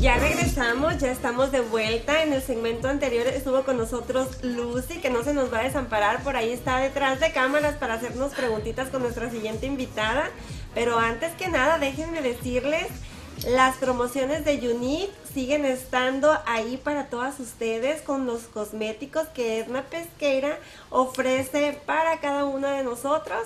[0.00, 2.22] Ya regresamos, ya estamos de vuelta.
[2.22, 6.22] En el segmento anterior estuvo con nosotros Lucy, que no se nos va a desamparar.
[6.22, 10.30] Por ahí está detrás de cámaras para hacernos preguntitas con nuestra siguiente invitada.
[10.78, 12.86] Pero antes que nada, déjenme decirles,
[13.48, 19.82] las promociones de Unique siguen estando ahí para todas ustedes con los cosméticos que Edna
[19.82, 20.56] Pesqueira
[20.90, 23.40] ofrece para cada uno de nosotros.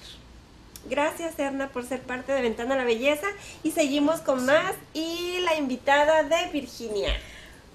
[0.86, 3.26] Gracias, Erna, por ser parte de Ventana a la Belleza.
[3.62, 7.10] Y seguimos con más y la invitada de Virginia.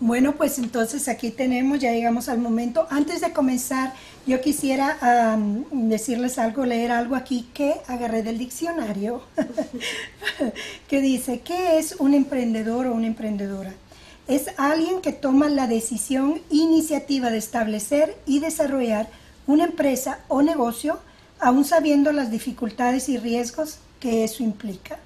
[0.01, 2.87] Bueno, pues entonces aquí tenemos, ya llegamos al momento.
[2.89, 3.93] Antes de comenzar,
[4.25, 5.37] yo quisiera
[5.71, 9.21] decirles algo, leer algo aquí que agarré del diccionario,
[10.87, 13.73] que dice, ¿qué es un emprendedor o una emprendedora?
[14.29, 19.09] Es alguien que toma la decisión, iniciativa de establecer y desarrollar
[19.47, 20.99] una empresa o negocio
[21.41, 24.97] aún sabiendo las dificultades y riesgos que eso implica.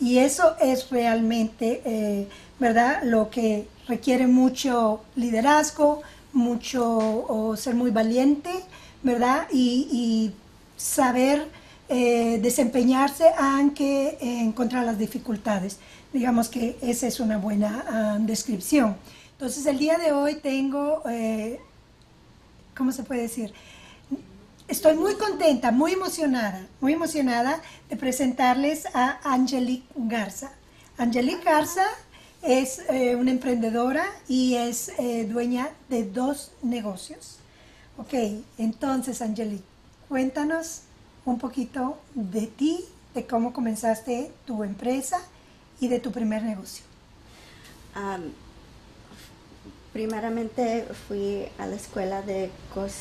[0.00, 2.26] Y eso es realmente, eh,
[2.58, 3.02] ¿verdad?
[3.04, 8.50] Lo que requiere mucho liderazgo, mucho ser muy valiente,
[9.02, 9.46] ¿verdad?
[9.52, 10.32] Y,
[10.76, 11.48] saber
[11.88, 15.78] eh, desempeñarse aunque en contra las dificultades.
[16.12, 18.96] Digamos que esa es una buena ah, descripción.
[19.32, 21.60] Entonces el día de hoy tengo, eh,
[22.76, 23.54] ¿cómo se puede decir?
[24.66, 30.52] Estoy muy contenta, muy emocionada, muy emocionada de presentarles a Angelique Garza.
[30.98, 31.86] Angelique Garza
[32.44, 37.38] es eh, una emprendedora y es eh, dueña de dos negocios.
[37.96, 38.12] Ok,
[38.58, 39.64] entonces Angelique,
[40.08, 40.82] cuéntanos
[41.24, 42.84] un poquito de ti,
[43.14, 45.20] de cómo comenzaste tu empresa
[45.80, 46.84] y de tu primer negocio.
[49.92, 52.92] primeramente fui a la escuela de cos,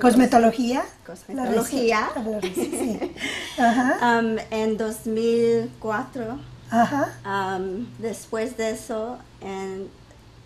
[0.00, 0.84] cosmetología.
[1.04, 2.10] Cosmetología.
[2.14, 2.98] La sí.
[3.58, 4.20] Ajá.
[4.20, 6.53] Um, en 2004.
[6.82, 7.12] Ajá.
[7.24, 9.88] Um, después de eso, en,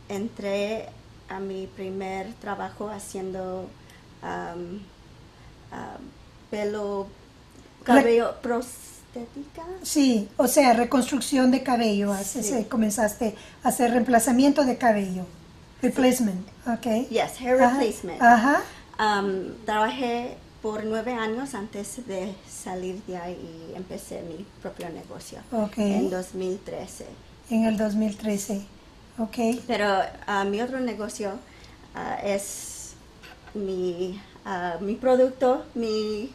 [0.09, 0.89] entré
[1.29, 3.69] a mi primer trabajo haciendo
[4.23, 4.77] um,
[5.73, 6.03] um,
[6.51, 7.07] pelo,
[7.85, 9.63] cabello, prostética.
[9.83, 12.13] Sí, o sea, reconstrucción de cabello.
[12.13, 15.25] Haces, eh, comenzaste a hacer reemplazamiento de cabello.
[15.81, 17.09] Replacement, ok.
[17.09, 18.21] Yes, hair replacement.
[18.21, 18.63] Ajá.
[18.99, 25.39] Um, trabajé por nueve años antes de salir de ahí y empecé mi propio negocio.
[25.53, 25.79] Ok.
[25.79, 27.07] En 2013.
[27.51, 28.63] En el 2013,
[29.19, 29.37] ok.
[29.67, 31.31] Pero uh, mi otro negocio
[31.95, 32.93] uh, es
[33.55, 36.31] mi, uh, mi producto, mi...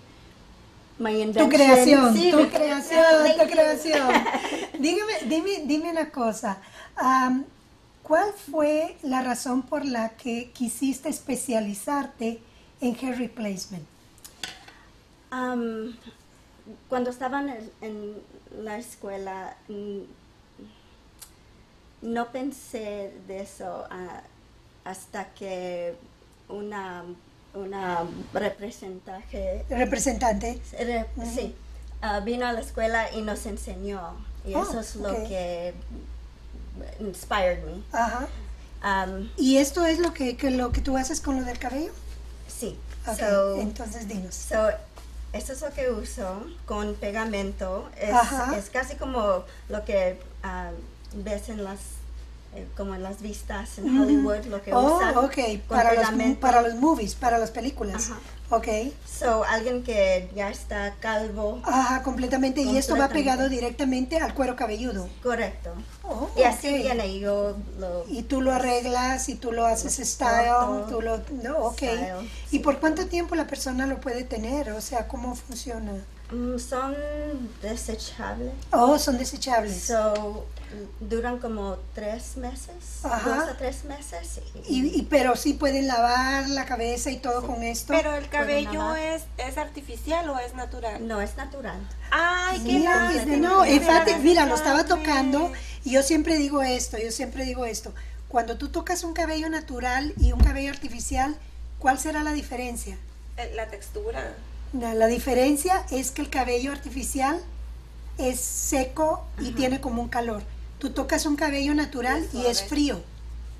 [0.99, 3.03] My tu creación, Sí, tu mi creación,
[3.37, 4.09] tu creación.
[4.79, 6.59] Dígame, dime, dime una cosa.
[7.01, 7.43] Um,
[8.03, 12.39] ¿Cuál fue la razón por la que quisiste especializarte
[12.79, 13.92] en hair replacement?
[15.33, 15.95] Um,
[16.87, 18.21] cuando estaba en, en,
[18.63, 19.55] la escuela,
[22.01, 25.95] no pensé de eso uh, hasta que
[26.49, 27.03] una,
[27.55, 29.65] una representante...
[29.69, 30.61] ¿Representante?
[30.77, 31.35] Re, uh -huh.
[31.35, 31.55] Sí,
[32.03, 34.15] uh, vino a la escuela y nos enseñó.
[34.45, 35.27] Y oh, eso es lo okay.
[35.27, 35.73] que
[36.99, 37.81] inspired me.
[37.91, 38.27] Ajá.
[38.83, 41.91] Um, ¿Y esto es lo que, que, lo que tú haces con lo del cabello?
[42.47, 42.77] Sí.
[43.07, 44.35] Okay, so, entonces dinos.
[44.35, 44.69] So,
[45.33, 47.89] esto es lo que uso con pegamento.
[47.99, 48.15] Es,
[48.57, 51.79] es casi como lo que uh, ves en las
[52.55, 55.17] eh, como en las vistas en Hollywood, lo que oh, usan.
[55.17, 58.11] ok, para los, para los movies, para las películas.
[58.11, 58.19] Ajá.
[58.53, 58.67] Ok.
[59.03, 61.59] So, alguien que ya está calvo.
[61.63, 62.61] Ajá, completamente.
[62.61, 65.09] Y esto va pegado directamente al cuero cabelludo.
[65.23, 65.71] Correcto.
[66.03, 66.83] Oh, y así okay.
[66.83, 68.05] viene, yo lo...
[68.07, 71.17] Y tú lo arreglas, y tú lo haces style, corto, tú lo...
[71.41, 71.77] No, ok.
[71.77, 74.71] Style, ¿Y por cuánto tiempo la persona lo puede tener?
[74.71, 75.93] O sea, ¿cómo funciona?
[76.31, 76.95] Mm, son
[77.61, 78.53] desechables.
[78.71, 79.83] Oh, son desechables.
[79.83, 80.45] So,
[80.99, 83.29] duran como tres meses, Ajá.
[83.29, 84.39] dos a tres meses.
[84.67, 87.47] Y, y, pero sí pueden lavar la cabeza y todo sí.
[87.47, 87.93] con esto.
[87.93, 91.07] Pero el cabello es, es artificial o es natural?
[91.07, 91.77] No, es natural.
[92.11, 95.51] Ay, qué mira, No, en fact, mira, lo estaba tocando
[95.83, 97.93] y yo siempre digo esto, yo siempre digo esto.
[98.27, 101.35] Cuando tú tocas un cabello natural y un cabello artificial,
[101.77, 102.97] ¿cuál será la diferencia?
[103.55, 104.33] La textura.
[104.73, 107.39] La, la diferencia es que el cabello artificial
[108.17, 109.55] es seco y Ajá.
[109.55, 110.43] tiene como un calor.
[110.79, 113.01] Tú tocas un cabello natural y es frío.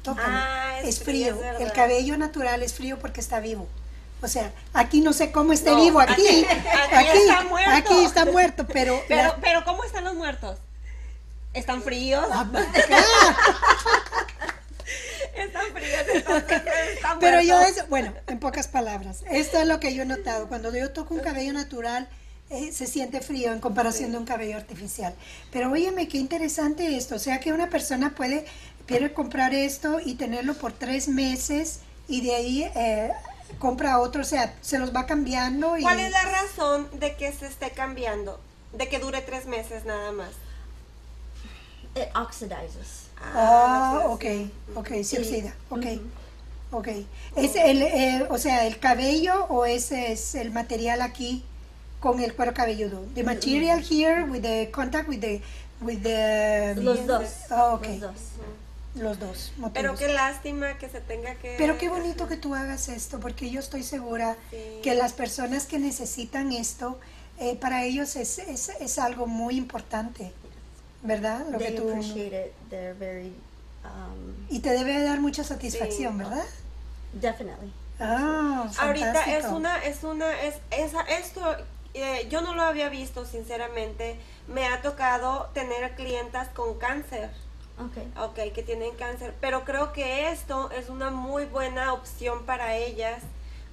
[0.01, 0.37] Tócalo.
[0.37, 1.37] Ah, es, es frío.
[1.37, 3.67] frío es el cabello natural es frío porque está vivo.
[4.21, 6.45] O sea, aquí no sé cómo esté no, vivo, aquí, aquí,
[6.95, 7.71] aquí, está muerto.
[7.71, 9.01] aquí está muerto, pero...
[9.09, 9.35] Pero, la...
[9.35, 10.57] pero ¿cómo están los muertos?
[11.53, 12.25] ¿Están fríos?
[12.31, 12.49] Ah,
[15.35, 15.65] están
[16.13, 16.61] entonces
[16.95, 17.45] están Pero muertos.
[17.47, 20.47] yo, es, bueno, en pocas palabras, esto es lo que yo he notado.
[20.47, 22.07] Cuando yo toco un cabello natural,
[22.49, 24.11] eh, se siente frío en comparación sí.
[24.11, 25.15] de un cabello artificial.
[25.51, 27.15] Pero óyeme, qué interesante esto.
[27.15, 28.45] O sea que una persona puede,
[28.85, 33.11] quiere comprar esto y tenerlo por tres meses y de ahí eh,
[33.57, 34.21] compra otro.
[34.21, 35.77] O sea, se los va cambiando.
[35.77, 35.81] Y...
[35.81, 38.39] ¿Cuál es la razón de que se esté cambiando?
[38.73, 40.31] De que dure tres meses nada más.
[41.95, 43.02] It oxidizes.
[43.35, 44.25] Ah, oh, ok,
[44.75, 45.77] ok, se oxida, ok.
[45.77, 46.23] Uh -huh.
[46.73, 46.87] Ok.
[47.35, 51.43] ¿Es el, eh, o sea, el cabello o ese es el material aquí
[51.99, 53.05] con el cuero cabelludo?
[53.13, 55.41] The material here with the contact with the
[55.81, 57.23] with the los dos.
[57.51, 57.99] Okay.
[57.99, 58.21] Los dos.
[58.95, 59.53] Los dos.
[59.57, 59.73] Motivos.
[59.73, 63.51] Pero qué lástima que se tenga que Pero qué bonito que tú hagas esto porque
[63.51, 64.57] yo estoy segura sí.
[64.81, 66.99] que las personas que necesitan esto
[67.39, 70.31] eh, para ellos es, es, es algo muy importante.
[71.03, 71.45] ¿Verdad?
[71.49, 72.69] Lo They que tú appreciate it.
[72.69, 73.33] They're very,
[73.83, 76.17] um, y te debe dar mucha satisfacción.
[76.17, 76.45] ¿verdad?
[77.13, 77.71] Definitely.
[77.99, 81.41] Ah, ahorita es una es una es esa esto
[81.93, 84.17] eh, yo no lo había visto sinceramente.
[84.47, 87.29] Me ha tocado tener clientas con cáncer.
[87.89, 88.11] Okay.
[88.15, 93.23] Okay, que tienen cáncer, pero creo que esto es una muy buena opción para ellas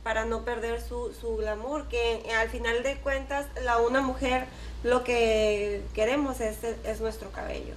[0.02, 4.46] para no perder su, su glamour, que al final de cuentas la una mujer
[4.82, 7.74] lo que queremos es, es nuestro cabello.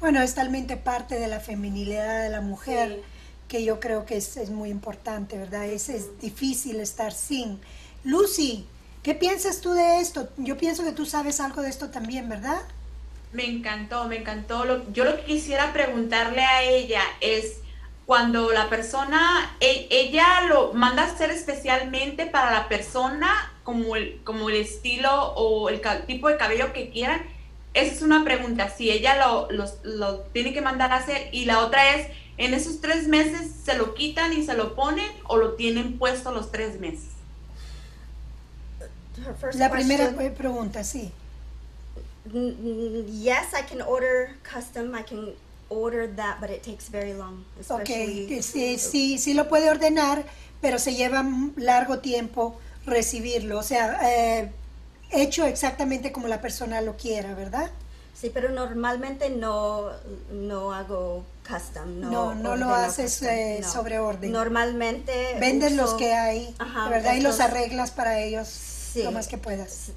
[0.00, 3.02] Bueno, es talmente parte de la feminilidad de la mujer sí.
[3.48, 5.66] que yo creo que es, es muy importante, ¿verdad?
[5.66, 7.60] Es, es difícil estar sin.
[8.04, 8.66] Lucy,
[9.02, 10.28] ¿qué piensas tú de esto?
[10.38, 12.62] Yo pienso que tú sabes algo de esto también, ¿verdad?
[13.32, 14.64] Me encantó, me encantó.
[14.64, 17.58] Lo, yo lo que quisiera preguntarle a ella es,
[18.10, 23.30] cuando la persona, e, ella lo manda a hacer especialmente para la persona,
[23.62, 27.22] como el, como el estilo o el tipo de cabello que quieran,
[27.72, 29.48] esa es una pregunta, si ella lo,
[29.84, 31.28] lo, tiene que mandar a hacer.
[31.30, 35.08] Y la otra es, ¿en esos tres meses se lo quitan y se lo ponen
[35.28, 37.10] o lo tienen puesto los tres meses?
[39.54, 41.12] La primera pregunta, sí.
[42.24, 44.96] Yes, I can order custom.
[44.96, 45.32] I can
[45.70, 47.44] order that, but it takes very long.
[47.68, 47.88] Ok,
[48.42, 50.24] sí, sí, sí lo puede ordenar,
[50.60, 51.24] pero se lleva
[51.56, 53.58] largo tiempo recibirlo.
[53.58, 54.50] O sea, eh,
[55.10, 57.70] hecho exactamente como la persona lo quiera, ¿verdad?
[58.14, 59.88] Sí, pero normalmente no,
[60.30, 62.00] no hago custom.
[62.00, 64.30] No, no, lo haces eh, sobre orden.
[64.30, 65.36] Normalmente.
[65.40, 66.54] Vendes los que hay,
[66.90, 67.14] ¿verdad?
[67.14, 69.92] Y los arreglas para ellos lo más que puedas.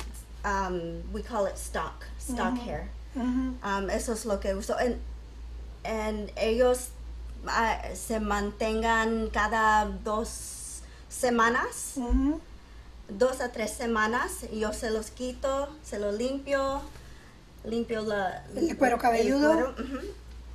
[0.45, 2.89] Um, we call it stock, stock hair.
[3.15, 4.79] um, eso es lo que uso.
[4.79, 4.99] En
[5.83, 6.89] ellos
[7.45, 11.97] uh, se mantengan cada dos semanas
[13.09, 16.81] dos a tres semanas yo se los quito, se los limpio,
[17.65, 19.75] limpio la, el cuero cabelludo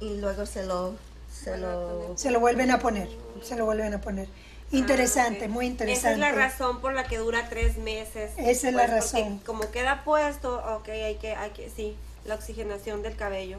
[0.01, 0.95] y luego se lo,
[1.33, 2.16] se lo...
[2.16, 3.09] Se lo vuelven a poner,
[3.43, 4.29] se lo vuelven a poner.
[4.70, 5.99] Interesante, ah, muy interesante.
[5.99, 8.33] Esa es la razón por la que dura tres meses.
[8.37, 9.39] Esa es la pues, razón.
[9.47, 13.59] Como queda puesto, ok, hay que, hay que, sí, la oxigenación del cabello.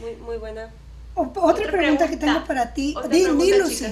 [0.00, 0.70] Muy, muy buena.
[1.14, 2.94] otra, pregunta, que tengo para ti.
[3.10, 3.86] Di, Lucy.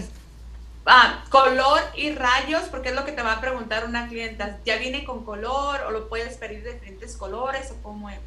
[0.89, 4.61] Ah, color y rayos, porque es lo que te va a preguntar una clienta.
[4.65, 8.21] ¿Ya viene con color o lo puedes pedir de diferentes colores o cómo es?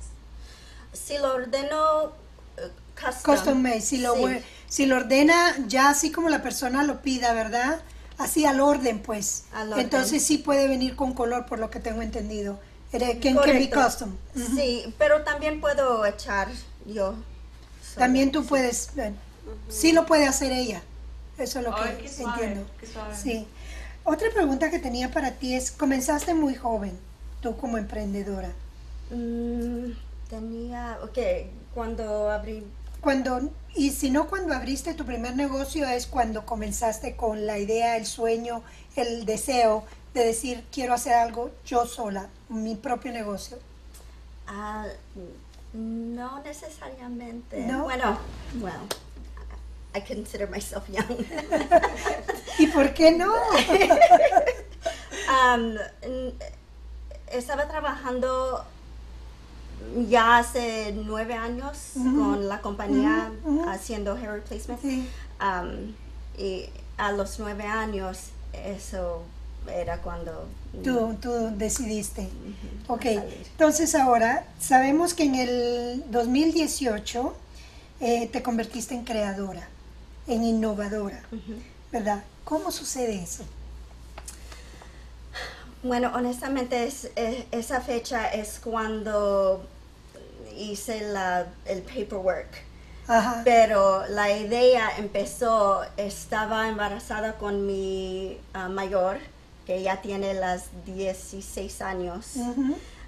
[0.92, 2.12] Si lo ordeno
[2.58, 2.70] eh,
[3.24, 4.16] custom, made, si lo,
[4.68, 7.80] si lo ordena ya así como la persona lo pida, ¿verdad?
[8.18, 9.46] Así al orden, pues.
[9.78, 12.60] Entonces sí puede venir con color, por lo que tengo entendido.
[12.92, 14.18] Que be custom.
[14.56, 16.50] Sí, pero también puedo echar
[16.86, 17.16] yo.
[17.96, 18.92] También tú puedes,
[19.68, 20.82] sí lo puede hacer ella.
[21.38, 22.66] Eso es lo que entiendo.
[23.16, 23.48] Sí.
[24.04, 26.98] Otra pregunta que tenía para ti es, comenzaste muy joven,
[27.42, 28.52] tú como emprendedora.
[29.12, 29.92] Mm,
[30.30, 31.18] tenía, ok,
[31.74, 32.66] cuando abrí...
[33.02, 37.96] Cuando, y si no cuando abriste tu primer negocio es cuando comenzaste con la idea,
[37.96, 38.62] el sueño,
[38.96, 43.58] el deseo de decir, quiero hacer algo yo sola, mi propio negocio.
[44.48, 44.86] Ah,
[45.74, 47.66] no necesariamente.
[47.66, 47.84] ¿No?
[47.84, 48.18] Bueno,
[48.56, 48.80] bueno
[49.96, 51.26] I consider myself young.
[52.60, 53.34] ¿Y por qué no?
[55.30, 55.76] um,
[57.32, 58.64] estaba trabajando
[60.08, 63.32] ya hace nueve años con la compañía
[63.68, 64.80] haciendo hair replacement.
[65.42, 65.96] Um,
[66.38, 69.24] y a los nueve años, eso
[69.68, 70.48] era cuando...
[70.84, 72.30] Tú, tú decidiste.
[72.88, 77.36] Ok, entonces ahora sabemos que en el 2018
[78.02, 79.68] eh, te convertiste en creadora
[80.30, 81.22] en innovadora,
[81.92, 82.24] ¿verdad?
[82.44, 83.44] ¿Cómo sucede eso?
[85.82, 87.10] Bueno, honestamente es,
[87.52, 89.66] esa fecha es cuando
[90.56, 92.70] hice la, el paperwork.
[93.44, 99.18] Pero la idea empezó, estaba embarazada con mi ah, mayor,
[99.70, 102.26] que ya tiene las 16 años.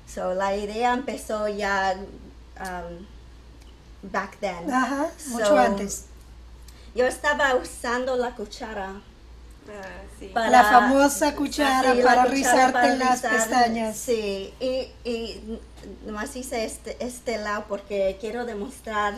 [0.05, 1.95] So la idea empezó ya
[2.59, 3.07] um,
[4.11, 4.67] back then.
[5.29, 6.05] mucho antes.
[6.93, 9.01] Yo estaba usando la cuchara.
[10.35, 13.97] Ah, la famosa cuchara para rizarte las pestañas.
[13.97, 15.59] Sí, y, y
[16.05, 19.15] nomás hice este, este lado porque quiero demostrar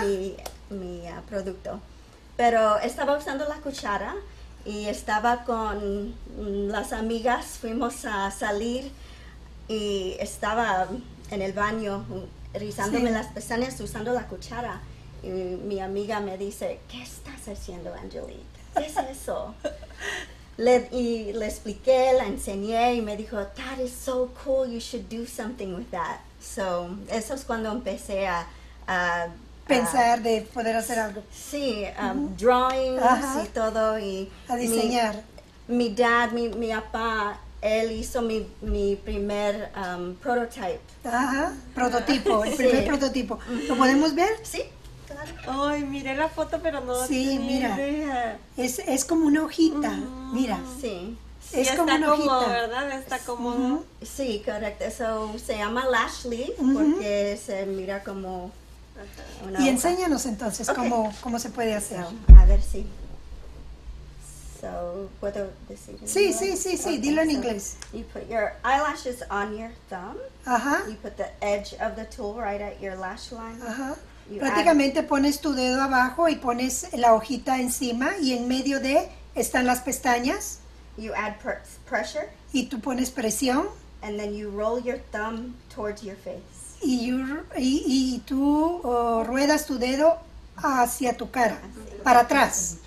[0.00, 0.36] mi,
[0.70, 1.82] mi ah, producto.
[2.38, 4.14] Pero estaba usando la cuchara
[4.68, 8.92] y estaba con las amigas, fuimos a salir
[9.66, 10.86] y estaba
[11.30, 12.04] en el baño
[12.52, 14.82] rizándome las pestañas usando la cuchara.
[15.22, 18.44] Y mi amiga me dice, ¿qué estás haciendo, Angelique?
[18.76, 19.54] ¿Qué es eso?
[20.58, 25.08] le, y le expliqué, la enseñé y me dijo, that is so cool, you should
[25.08, 26.20] do something with that.
[26.42, 28.46] So, eso es cuando empecé a...
[29.68, 31.22] Pensar de poder hacer algo.
[31.32, 33.02] Sí, um, drawings
[33.44, 33.98] y todo.
[33.98, 35.22] Y a diseñar.
[35.68, 40.80] Mi, dad, mi, mi papá, él hizo mi, mi primer um, prototype.
[41.04, 43.38] Ajá, prototipo, el primer prototipo.
[43.68, 44.30] ¿Lo podemos ver?
[44.42, 44.62] Sí.
[45.46, 47.06] Ay, miré la foto, pero no.
[47.06, 48.38] Sí, mira.
[48.56, 49.90] Es, es como una hojita.
[50.32, 50.60] Mira.
[50.80, 51.16] Sí.
[51.52, 52.48] es como una hojita.
[52.48, 52.92] ¿verdad?
[52.98, 53.84] Está como.
[54.02, 54.84] Sí, correcto.
[54.84, 58.50] Eso se llama lash leaf porque se mira como.
[59.58, 62.04] Y enséñanos entonces cómo, cómo se puede hacer.
[62.36, 62.86] a ver si.
[64.60, 65.96] So, ¿puedo decir?
[66.04, 67.76] Sí, sí, sí, sí, dilo en inglés.
[67.92, 70.16] You put your eyelashes on your thumb.
[70.44, 70.82] Ajá.
[70.88, 73.60] You put the edge of the tool right at your lash line.
[73.62, 73.94] Ajá.
[74.36, 79.64] Prácticamente pones tu dedo abajo y pones la hojita encima y en medio de están
[79.64, 80.58] las pestañas.
[80.96, 81.36] You add
[81.86, 82.28] pressure.
[82.52, 83.68] Y tú pones presión.
[84.02, 86.57] And then you roll your thumb towards your face.
[86.82, 87.12] Y,
[87.56, 88.80] y, tú
[89.26, 90.18] ruedas tu dedo
[90.56, 91.58] hacia tu cara,
[92.02, 92.78] para atrás,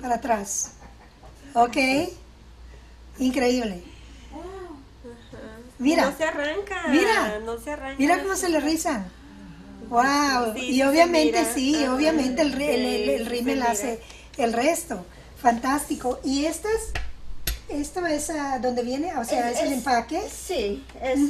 [0.00, 0.72] para atrás.
[1.54, 1.76] ¿Ok?
[3.18, 3.82] Increíble.
[5.78, 6.10] Mira.
[6.10, 6.88] No se arranca.
[6.88, 7.38] Mira.
[7.40, 7.96] No se arranca.
[7.98, 9.10] Mira cómo se le rizan.
[9.88, 10.56] Wow.
[10.56, 14.00] y obviamente sí, obviamente el, el, rímel hace
[14.36, 15.06] el resto.
[15.40, 16.18] Fantástico.
[16.24, 16.92] ¿Y estas?
[17.68, 19.16] ¿Esto es uh, donde viene?
[19.16, 20.22] O sea, ¿es, el empaque?
[20.28, 21.20] Sí, es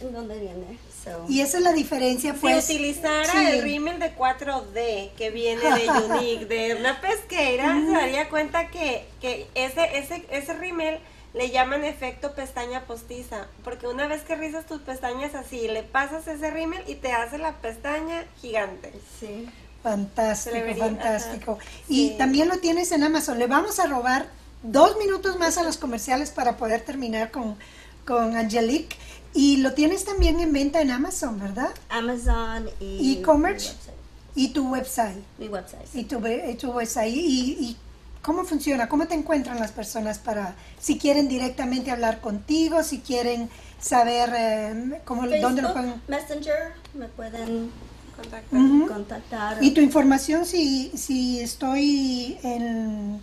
[0.00, 0.78] donde viene.
[1.28, 2.64] Y esa es la diferencia, pues.
[2.64, 8.28] Si utilizara el rímel de 4D que viene de Unique, de una pesquera, se daría
[8.28, 11.00] cuenta que, que ese, ese, ese rímel
[11.34, 16.26] le llaman efecto pestaña postiza, porque una vez que rizas tus pestañas así, le pasas
[16.28, 18.92] ese rímel y te hace la pestaña gigante.
[19.18, 19.48] Sí.
[19.82, 21.58] Fantástico, fantástico.
[21.88, 23.38] Y también lo tienes en Amazon.
[23.38, 24.26] Le vamos a robar
[24.62, 27.56] dos minutos más a los comerciales para poder terminar con,
[28.04, 28.96] con Angelique.
[29.34, 31.70] Y lo tienes también en venta en Amazon, ¿verdad?
[31.88, 33.74] Amazon y e-commerce.
[34.34, 35.22] Y tu website.
[35.38, 35.86] Mi website.
[35.94, 36.18] Y tu,
[36.70, 37.12] website.
[37.14, 37.76] ¿Y,
[38.22, 38.88] cómo funciona?
[38.88, 45.00] ¿Cómo te encuentran las personas para, si quieren directamente hablar contigo, si quieren saber eh,
[45.04, 46.00] cómo, dónde lo pueden...
[46.08, 47.70] Messenger, me pueden
[48.88, 49.62] contactar.
[49.62, 53.20] Y tu información, si, si estoy en,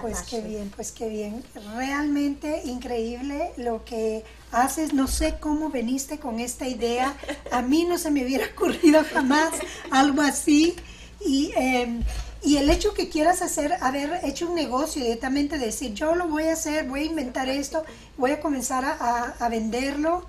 [0.01, 1.45] Pues qué bien, pues qué bien.
[1.77, 4.95] Realmente increíble lo que haces.
[4.95, 7.15] No sé cómo veniste con esta idea.
[7.51, 9.53] A mí no se me hubiera ocurrido jamás
[9.91, 10.75] algo así.
[11.21, 12.03] Y em,
[12.45, 16.45] y el hecho que quieras hacer, haber hecho un negocio directamente, decir, yo lo voy
[16.45, 17.85] a hacer, voy a inventar esto,
[18.17, 20.27] voy a comenzar a, venderlo.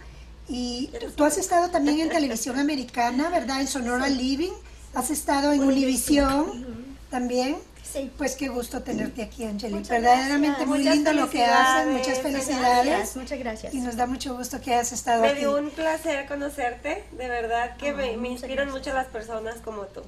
[0.48, 3.62] Y tú has estado también en televisión americana, ¿verdad?
[3.62, 4.52] En Sonora Living.
[4.94, 7.58] Has estado en Univision también.
[7.82, 8.12] Sí.
[8.18, 9.90] Pues qué gusto tenerte aquí, Angelique.
[9.90, 11.92] Verdaderamente muy lindo lo que haces.
[11.92, 13.16] Muchas felicidades.
[13.16, 13.74] Muchas gracias.
[13.74, 15.34] Y nos da mucho gusto que hayas estado aquí.
[15.34, 17.06] Me dio un placer conocerte.
[17.12, 20.02] De verdad que me, me inspiran mucho las personas como tú.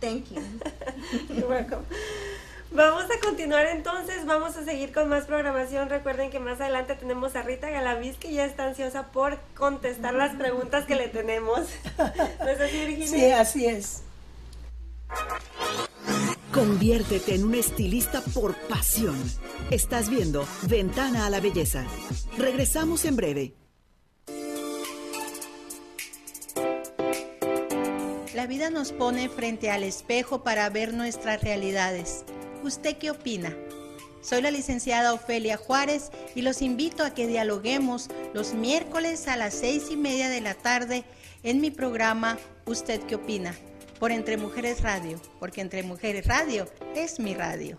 [0.00, 0.42] Thank you.
[2.70, 5.88] Vamos a continuar entonces, vamos a seguir con más programación.
[5.88, 10.36] Recuerden que más adelante tenemos a Rita Galaviz que ya está ansiosa por contestar las
[10.36, 11.60] preguntas que le tenemos.
[12.40, 13.06] ¿No es así, Virginia?
[13.06, 14.02] Sí, así es.
[16.52, 19.16] Conviértete en un estilista por pasión.
[19.70, 21.86] Estás viendo Ventana a la Belleza.
[22.36, 23.54] Regresamos en breve.
[28.38, 32.24] La vida nos pone frente al espejo para ver nuestras realidades.
[32.62, 33.52] ¿Usted qué opina?
[34.20, 39.54] Soy la licenciada Ofelia Juárez y los invito a que dialoguemos los miércoles a las
[39.54, 41.02] seis y media de la tarde
[41.42, 43.56] en mi programa ¿Usted qué opina?
[43.98, 47.76] por Entre Mujeres Radio, porque Entre Mujeres Radio es mi radio.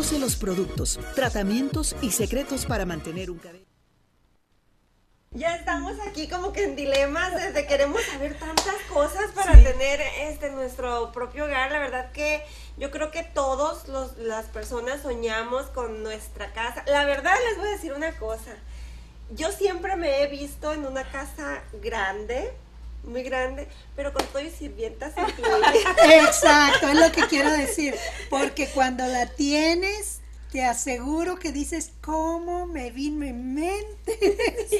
[0.00, 3.66] Conoce los productos, tratamientos y secretos para mantener un cabello.
[5.32, 10.48] Ya estamos aquí como que en dilemas desde queremos saber tantas cosas para tener este
[10.52, 11.70] nuestro propio hogar.
[11.70, 12.42] La verdad que
[12.78, 16.82] yo creo que todos los, las personas soñamos con nuestra casa.
[16.86, 18.56] La verdad les voy a decir una cosa.
[19.32, 22.54] Yo siempre me he visto en una casa grande,
[23.04, 25.14] muy grande, pero con todo y sirvientas
[26.04, 27.94] Exacto, es lo que quiero decir.
[28.28, 30.19] Porque cuando la tienes,
[30.50, 33.86] te aseguro que dices, ¿cómo me vino en mente?
[34.70, 34.76] Sí,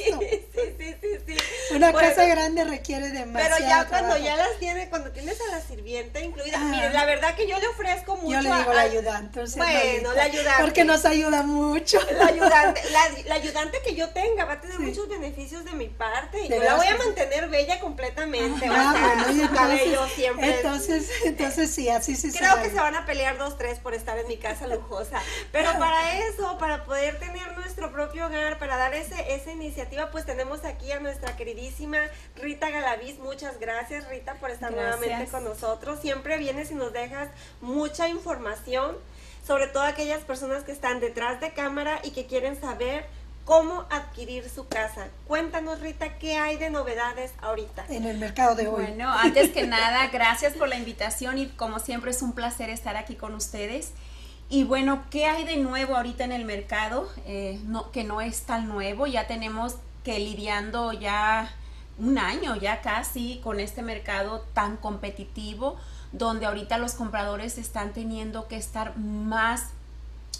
[0.77, 3.55] sí, sí, sí, Una casa grande requiere demasiado.
[3.57, 7.35] Pero ya cuando ya las tiene, cuando tienes a la sirvienta incluida, mire, la verdad
[7.35, 8.31] que yo le ofrezco mucho.
[8.31, 9.41] Yo le digo la ayudante.
[9.55, 10.61] bueno, la ayudante.
[10.61, 11.99] Porque nos ayuda mucho.
[12.17, 12.81] La ayudante,
[13.27, 16.61] la, ayudante que yo tenga va a tener muchos beneficios de mi parte y yo
[16.63, 18.65] la voy a mantener bella completamente.
[18.69, 20.57] Ah, bueno, cabello siempre.
[20.57, 24.17] Entonces, entonces sí, así sí Creo que se van a pelear dos, tres por estar
[24.17, 25.21] en mi casa lujosa.
[25.51, 30.25] Pero para eso, para poder tener nuestro propio hogar, para dar ese, esa iniciativa, pues
[30.25, 31.99] tenemos aquí a nuestra queridísima
[32.35, 33.19] Rita Galaviz.
[33.19, 35.99] Muchas gracias, Rita, por estar nuevamente con nosotros.
[35.99, 37.29] Siempre vienes y nos dejas
[37.61, 38.97] mucha información,
[39.45, 43.05] sobre todo aquellas personas que están detrás de cámara y que quieren saber
[43.45, 45.07] cómo adquirir su casa.
[45.27, 47.85] Cuéntanos, Rita, ¿qué hay de novedades ahorita?
[47.89, 48.85] En el mercado de hoy.
[48.85, 52.95] Bueno, antes que nada, gracias por la invitación y como siempre es un placer estar
[52.95, 53.91] aquí con ustedes.
[54.53, 57.07] Y bueno, ¿qué hay de nuevo ahorita en el mercado?
[57.25, 61.49] Eh, no, que no es tan nuevo, ya tenemos que lidiando ya
[61.97, 65.77] un año, ya casi, con este mercado tan competitivo,
[66.11, 69.69] donde ahorita los compradores están teniendo que estar más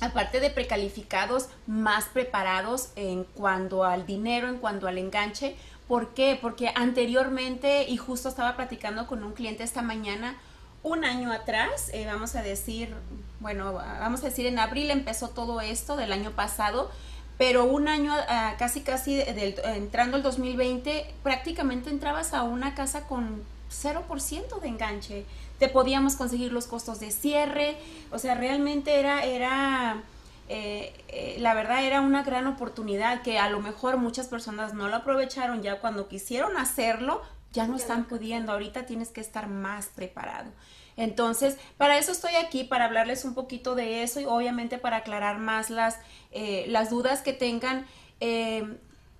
[0.02, 5.56] aparte de precalificados, más preparados en cuanto al dinero, en cuanto al enganche.
[5.88, 6.38] ¿Por qué?
[6.42, 10.36] Porque anteriormente, y justo estaba platicando con un cliente esta mañana,
[10.84, 12.96] un año atrás, eh, vamos a decir,
[13.40, 16.90] bueno, vamos a decir en abril empezó todo esto del año pasado,
[17.38, 23.44] pero un año, ah, casi casi entrando el 2020, prácticamente entrabas a una casa con
[23.72, 25.26] 0% de enganche.
[25.58, 27.78] Te podíamos conseguir los costos de cierre,
[28.12, 30.04] o sea, realmente era, era,
[30.50, 34.88] eh, eh, la verdad era una gran oportunidad que a lo mejor muchas personas no
[34.88, 37.22] lo aprovecharon ya cuando quisieron hacerlo,
[37.54, 40.52] ya no están pudiendo, ahorita tienes que estar más preparado.
[40.98, 45.40] Entonces, para eso estoy aquí, para hablarles un poquito de eso y obviamente para aclarar
[45.40, 45.98] más las,
[46.32, 47.86] eh, las dudas que tengan.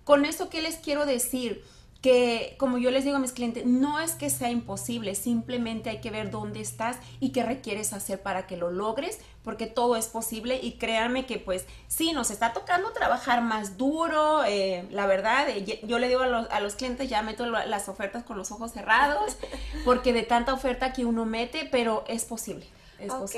[0.04, 1.64] con esto, ¿qué les quiero decir?
[2.02, 6.02] Que, como yo les digo a mis clientes, no es que sea imposible, simplemente hay
[6.02, 10.08] que ver dónde estás y qué requieres hacer para que lo logres, porque todo es
[10.08, 15.48] posible y créanme que pues sí, nos está tocando trabajar más duro, eh, la verdad,
[15.50, 18.52] eh, yo le digo a los, a los, clientes, ya meto las ofertas con los
[18.52, 19.38] ojos cerrados,
[19.86, 22.66] porque de tanta oferta que uno mete, pero es posible
[23.10, 23.36] ok,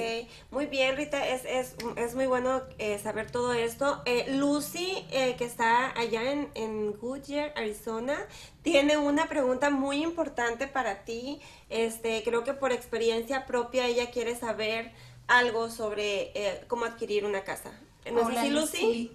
[0.52, 4.02] muy bien Rita, es, es, es muy bueno eh, saber todo esto.
[4.06, 8.18] Eh, Lucy, eh, que está allá en, en Goodyear, Arizona,
[8.62, 11.40] tiene una pregunta muy importante para ti.
[11.70, 14.92] Este, creo que por experiencia propia ella quiere saber
[15.28, 17.72] algo sobre cómo adquirir una casa.
[18.12, 19.12] ¿No es así, Lucy?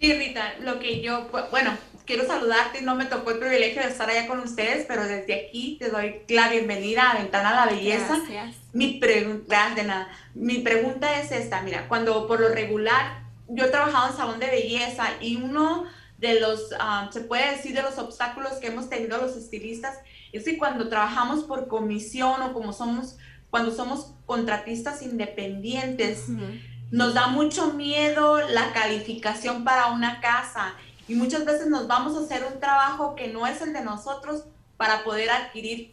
[0.00, 1.76] Sí, Rita, lo que yo, bueno,
[2.06, 5.76] quiero saludarte, no me tocó el privilegio de estar allá con ustedes, pero desde aquí
[5.78, 8.18] te doy la bienvenida a Ventana a la Belleza.
[8.18, 8.56] Gracias.
[8.72, 10.08] Mi, pregunta, de nada.
[10.34, 14.46] Mi pregunta es esta, mira, cuando por lo regular yo he trabajado en salón de
[14.46, 15.84] belleza y uno
[16.18, 19.98] de los, ah, se puede decir, de los obstáculos que hemos tenido los estilistas
[20.32, 23.18] es que cuando trabajamos por comisión o como somos,
[23.50, 26.26] cuando somos contratistas independientes,
[26.90, 30.74] nos da mucho miedo la calificación para una casa
[31.12, 34.44] y muchas veces nos vamos a hacer un trabajo que no es el de nosotros
[34.78, 35.92] para poder adquirir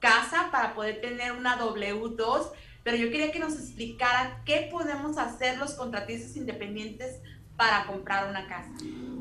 [0.00, 2.50] casa, para poder tener una W2,
[2.82, 7.20] pero yo quería que nos explicara qué podemos hacer los contratistas independientes
[7.56, 8.70] para comprar una casa.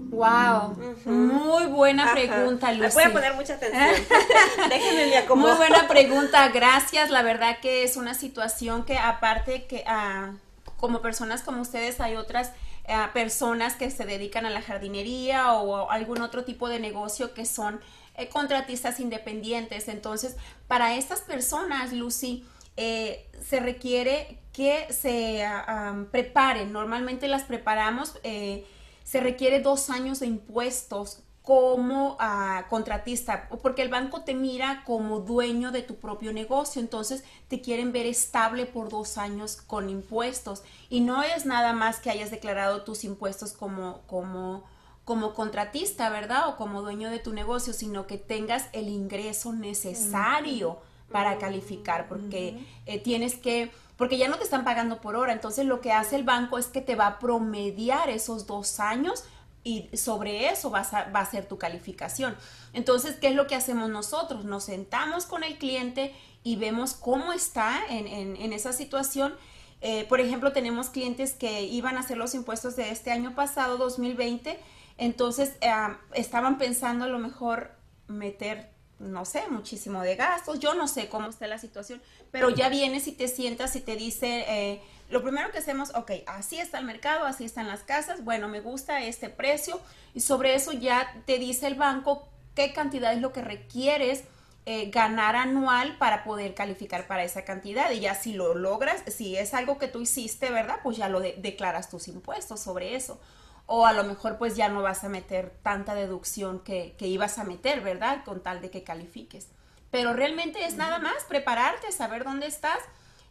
[0.10, 2.96] Wow, muy buena pregunta, Lucy.
[2.96, 4.08] voy a poner mucha atención.
[4.70, 7.12] Déjenme me Muy buena pregunta, gracias.
[7.12, 10.36] La verdad que es una situación que aparte que uh,
[10.78, 12.52] como personas como ustedes hay otras
[12.88, 17.46] eh, personas que se dedican a la jardinería o algún otro tipo de negocio que
[17.46, 17.82] son
[18.16, 19.88] eh, contratistas independientes.
[19.88, 22.46] Entonces, para estas personas, Lucy,
[22.78, 26.72] eh, se requiere que se ah, preparen.
[26.72, 34.22] Normalmente las preparamos, se requiere dos años de impuestos como uh, contratista, porque el banco
[34.22, 39.20] te mira como dueño de tu propio negocio, entonces te quieren ver estable por dos
[39.20, 40.64] años con impuestos.
[40.90, 44.64] Y no es nada más que hayas declarado tus impuestos como, como,
[45.06, 46.50] como contratista, ¿verdad?
[46.50, 50.80] O como dueño de tu negocio, sino que tengas el ingreso necesario
[51.12, 55.68] para calificar, porque eh, tienes que, porque ya no te están pagando por hora, entonces
[55.68, 59.24] lo que hace el banco es que te va a promediar esos dos años
[59.66, 62.38] y sobre eso va a, ser tu calificación.
[62.72, 64.46] Entonces, ¿qué es lo que hacemos nosotros?
[64.46, 66.14] Nos sentamos con el cliente
[66.44, 69.36] y vemos cómo está en, esa situación.
[69.82, 73.78] Eh, por ejemplo, tenemos clientes que iban a hacer los impuestos de este año pasado,
[73.78, 74.60] 2020,
[75.00, 75.72] entonces eh,
[76.14, 77.72] estaban pensando a lo mejor
[78.08, 82.70] meter, no sé, muchísimo de gastos, yo no sé cómo está la situación, pero ya
[82.70, 84.46] vienes y te sientas y te dice...
[84.48, 88.48] Eh, lo primero que hacemos, ok, así está el mercado, así están las casas, bueno,
[88.48, 89.80] me gusta este precio
[90.14, 94.24] y sobre eso ya te dice el banco qué cantidad es lo que requieres
[94.68, 97.92] eh, ganar anual para poder calificar para esa cantidad.
[97.92, 100.80] Y ya si lo logras, si es algo que tú hiciste, ¿verdad?
[100.82, 103.20] Pues ya lo declaras tus impuestos sobre eso.
[103.68, 107.38] O a lo mejor pues ya no vas a meter tanta deducción que, que ibas
[107.38, 108.24] a meter, ¿verdad?
[108.24, 109.50] Con tal de que califiques.
[109.92, 112.80] Pero realmente es nada más prepararte, saber dónde estás.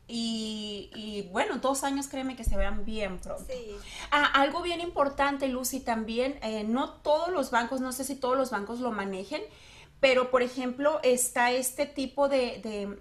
[0.06, 3.44] Y, bueno, dos años créeme que se vean bien pronto.
[4.10, 8.36] Ah, algo bien importante, Lucy, también, eh, no todos los bancos, no sé si todos
[8.36, 9.42] los bancos lo manejen,
[10.00, 12.98] pero por ejemplo está este tipo de,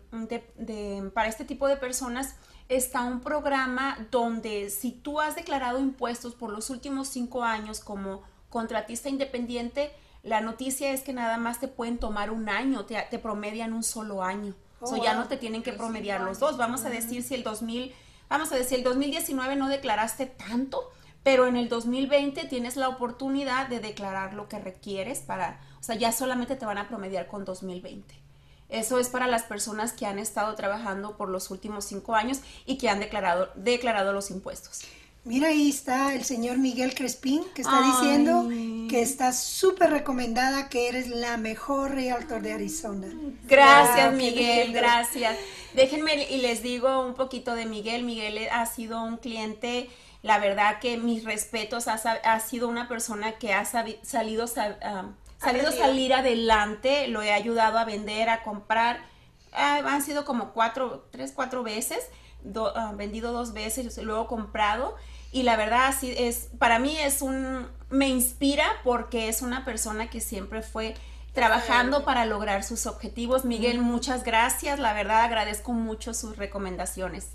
[1.14, 2.36] para este tipo de personas
[2.70, 8.24] está un programa donde si tú has declarado impuestos por los últimos cinco años como
[8.50, 9.92] contratista independiente,
[10.24, 13.84] la noticia es que nada más te pueden tomar un año, te, te promedian un
[13.84, 14.56] solo año.
[14.84, 16.58] O sea, ya no te tienen que promediar los dos.
[16.58, 17.94] Vamos a decir si el 2000,
[18.30, 20.92] vamos a decir el 2019 no declaraste tanto,
[21.24, 25.96] pero en el 2020 tienes la oportunidad de declarar lo que requieres para, o sea,
[25.96, 28.22] ya solamente te van a promediar con 2020.
[28.70, 32.78] Eso es para las personas que han estado trabajando por los últimos cinco años y
[32.78, 34.82] que han declarado, declarado los impuestos.
[35.26, 38.50] Mira, ahí está el señor Miguel Crespín, que está diciendo
[38.90, 43.08] que está súper recomendada, que eres la mejor realtor de Arizona.
[43.46, 45.38] Gracias, Miguel, gracias.
[45.74, 48.04] Déjenme y les digo un poquito de Miguel.
[48.04, 49.90] Miguel ha sido un cliente
[50.24, 54.46] la verdad que mis respetos, ha, sido una persona que ha salido,
[54.82, 59.04] ah, salido salir adelante, lo he ayudado a vender, a comprar.
[59.52, 62.10] Ah, han sido como cuatro, tres, cuatro veces,
[62.56, 64.96] ah, vendido dos veces, luego comprado.
[65.34, 70.08] Y la verdad, así es, para mí es un, me inspira porque es una persona
[70.08, 70.94] que siempre fue
[71.34, 73.44] trabajando para lograr sus objetivos.
[73.44, 74.78] Miguel, muchas gracias.
[74.78, 77.30] La verdad, agradezco mucho sus recomendaciones.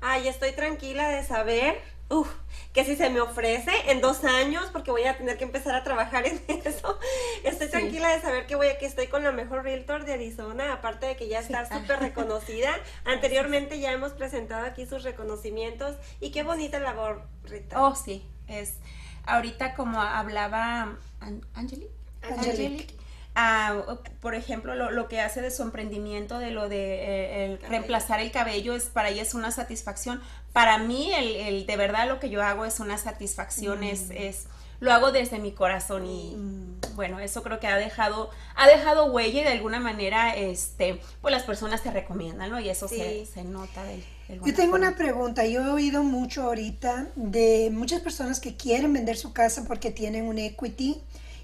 [0.00, 1.78] Ay, estoy tranquila de saber
[2.12, 2.28] Uf,
[2.74, 5.82] que si se me ofrece en dos años, porque voy a tener que empezar a
[5.82, 6.98] trabajar en eso,
[7.42, 10.74] estoy tranquila de saber que voy a, que estoy con la mejor realtor de Arizona,
[10.74, 12.70] aparte de que ya está súper reconocida.
[13.06, 17.82] Anteriormente ya hemos presentado aquí sus reconocimientos y qué bonita labor, Rita.
[17.82, 18.74] Oh, sí, es
[19.24, 20.98] ahorita como hablaba
[21.54, 23.02] Angelique, Angelique
[24.20, 28.74] por ejemplo, lo, que hace de su emprendimiento, de lo de eh, reemplazar el cabello,
[28.74, 30.20] es para ella es una satisfacción.
[30.52, 34.12] Para mí, el, de verdad lo que yo hago es una satisfacción, es, mm.
[34.12, 34.46] es,
[34.80, 36.94] lo hago desde mi corazón y mm.
[36.94, 41.32] bueno, eso creo que ha dejado, ha dejado huella y de alguna manera, este, pues
[41.32, 42.60] las personas te recomiendan, ¿no?
[42.60, 44.04] Y eso se, se, nota del,
[44.44, 49.16] Yo tengo una pregunta, yo he oído mucho ahorita de muchas personas que quieren vender
[49.16, 51.00] su casa porque tienen un equity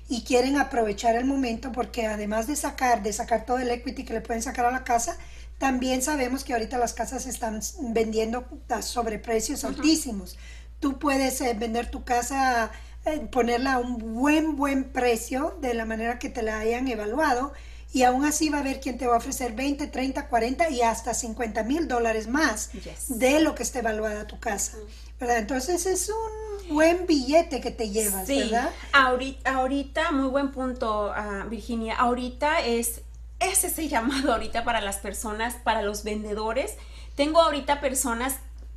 [0.08, 4.14] y quieren aprovechar el momento porque además de sacar, de sacar todo el equity que
[4.14, 5.18] le pueden sacar a la casa,
[5.58, 7.60] también sabemos que ahorita las casas están
[7.92, 10.38] vendiendo a sobreprecios altísimos.
[10.80, 12.70] Tú puedes eh, vender tu casa,
[13.04, 17.52] eh, ponerla a un buen, buen precio de la manera que te la hayan evaluado
[17.92, 20.82] y aún así va a haber quien te va a ofrecer 20, 30, 40 y
[20.82, 22.70] hasta 50 mil dólares más
[23.08, 24.76] de lo que está evaluada tu casa.
[25.18, 25.38] ¿verdad?
[25.38, 28.40] Entonces es un buen billete que te llevas, sí.
[28.40, 28.70] ¿verdad?
[28.92, 31.96] Ahorita, ahorita, muy buen punto, ah, Virginia.
[31.96, 33.00] Ahorita es,
[33.40, 36.74] ese es el llamado ahorita para las personas, para los vendedores.
[37.16, 38.36] Tengo ahorita personas,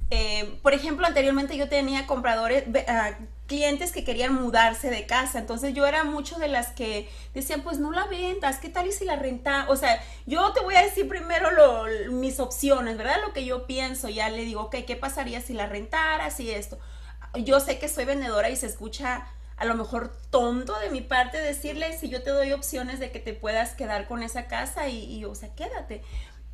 [0.10, 5.38] eh, por ejemplo, anteriormente yo tenía compradores, uh, clientes que querían mudarse de casa.
[5.38, 8.94] Entonces yo era mucho de las que decían, pues no la ventas, ¿qué tal y
[8.94, 9.66] si la renta?
[9.68, 13.18] O sea, yo te voy a decir primero lo, mis opciones, ¿verdad?
[13.22, 16.80] Lo que yo pienso, ya le digo, ok, ¿qué pasaría si la rentara, si esto?
[17.44, 19.28] Yo sé que soy vendedora y se escucha
[19.58, 23.20] a lo mejor tonto de mi parte decirle si yo te doy opciones de que
[23.20, 26.04] te puedas quedar con esa casa y, o sea, quédate.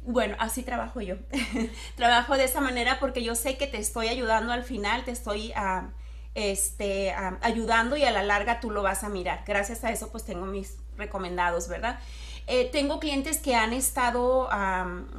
[0.01, 1.17] Bueno, así trabajo yo.
[1.95, 5.53] trabajo de esa manera porque yo sé que te estoy ayudando al final, te estoy...
[5.55, 5.91] a
[6.37, 9.43] este, ayudando y a la larga tú lo vas a mirar.
[9.45, 11.99] Gracias a eso pues tengo mis recomendados, ¿verdad?
[12.45, 14.47] Eh, tengo clientes que han estado,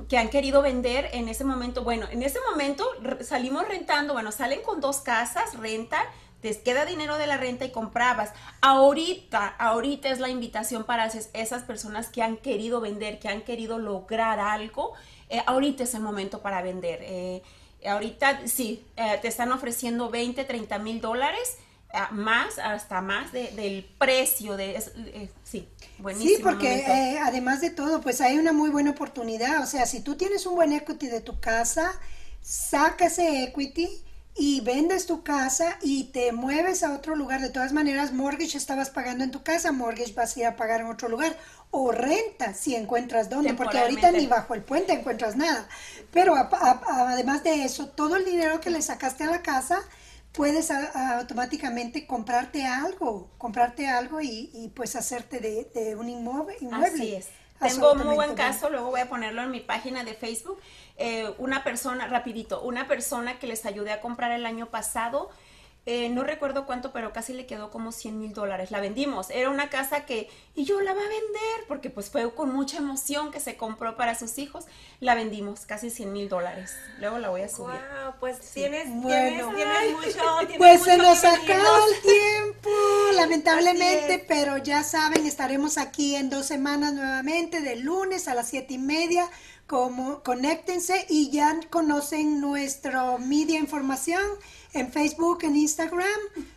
[0.09, 1.83] que han querido vender en ese momento.
[1.83, 2.89] Bueno, en ese momento
[3.21, 5.99] salimos rentando, bueno, salen con dos casas, renta,
[6.41, 8.33] te queda dinero de la renta y comprabas.
[8.61, 13.79] Ahorita, ahorita es la invitación para esas personas que han querido vender, que han querido
[13.79, 14.93] lograr algo.
[15.31, 17.01] Eh, ahorita es el momento para vender.
[17.03, 17.43] Eh,
[17.87, 21.57] Ahorita sí, eh, te están ofreciendo 20, 30 mil dólares.
[21.93, 24.77] Eh, más, hasta más del precio de...
[24.77, 25.69] Eh, sí,
[25.99, 26.37] buenísimo.
[26.37, 29.63] Sí, porque además de todo, pues hay una muy buena oportunidad.
[29.63, 31.93] O sea, si tú tienes un buen equity de tu casa,
[32.43, 33.89] saca ese equity
[34.39, 37.41] y vendes tu casa y te mueves a otro lugar.
[37.41, 40.81] De todas maneras, mortgage estabas pagando en tu casa, mortgage vas a ir a pagar
[40.81, 41.37] en otro lugar.
[41.73, 45.69] O renta si encuentras dónde, porque ahorita ni bajo el puente encuentras nada.
[46.13, 49.81] Pero además de eso, todo el dinero que le sacaste a la casa,
[50.33, 56.57] puedes automáticamente comprarte algo, comprarte algo y, pues hacerte de, un inmueble.
[56.73, 57.27] Así es.
[57.61, 60.61] Tengo un muy buen caso, luego voy a ponerlo en mi página de Facebook.
[60.97, 65.31] Eh, una persona, rapidito, una persona que les ayudé a comprar el año pasado
[65.91, 68.71] eh, no recuerdo cuánto, pero casi le quedó como 100 mil dólares.
[68.71, 69.31] La vendimos.
[69.31, 72.77] Era una casa que, y yo la va a vender, porque pues fue con mucha
[72.77, 74.67] emoción que se compró para sus hijos.
[75.01, 76.75] La vendimos, casi 100 mil dólares.
[77.01, 77.81] Luego la voy a subir.
[78.03, 79.51] Wow, pues tienes, bueno.
[79.57, 80.21] tienes, mucho.
[80.59, 82.71] pues se nos acaba el tiempo,
[83.15, 88.75] lamentablemente, pero ya saben, estaremos aquí en dos semanas nuevamente, de lunes a las siete
[88.75, 89.27] y media.
[89.69, 94.23] Como, conéctense y ya conocen nuestro media información
[94.73, 96.09] en Facebook, en Instagram.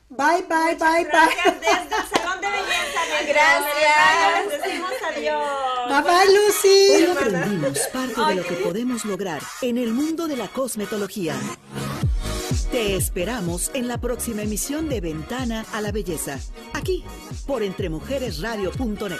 [0.08, 1.60] Bye, bye, bye, bye.
[1.60, 3.02] Desde el Salón de Belleza.
[3.28, 4.46] Gracias.
[4.50, 5.90] Les decimos adiós.
[5.90, 7.04] Bye, bye, Lucy.
[7.04, 11.36] Hoy aprendimos parte de lo que podemos lograr en el mundo de la cosmetología.
[12.72, 16.40] Te esperamos en la próxima emisión de Ventana a la Belleza,
[16.72, 17.04] aquí
[17.46, 19.20] por entremujeresradio.net.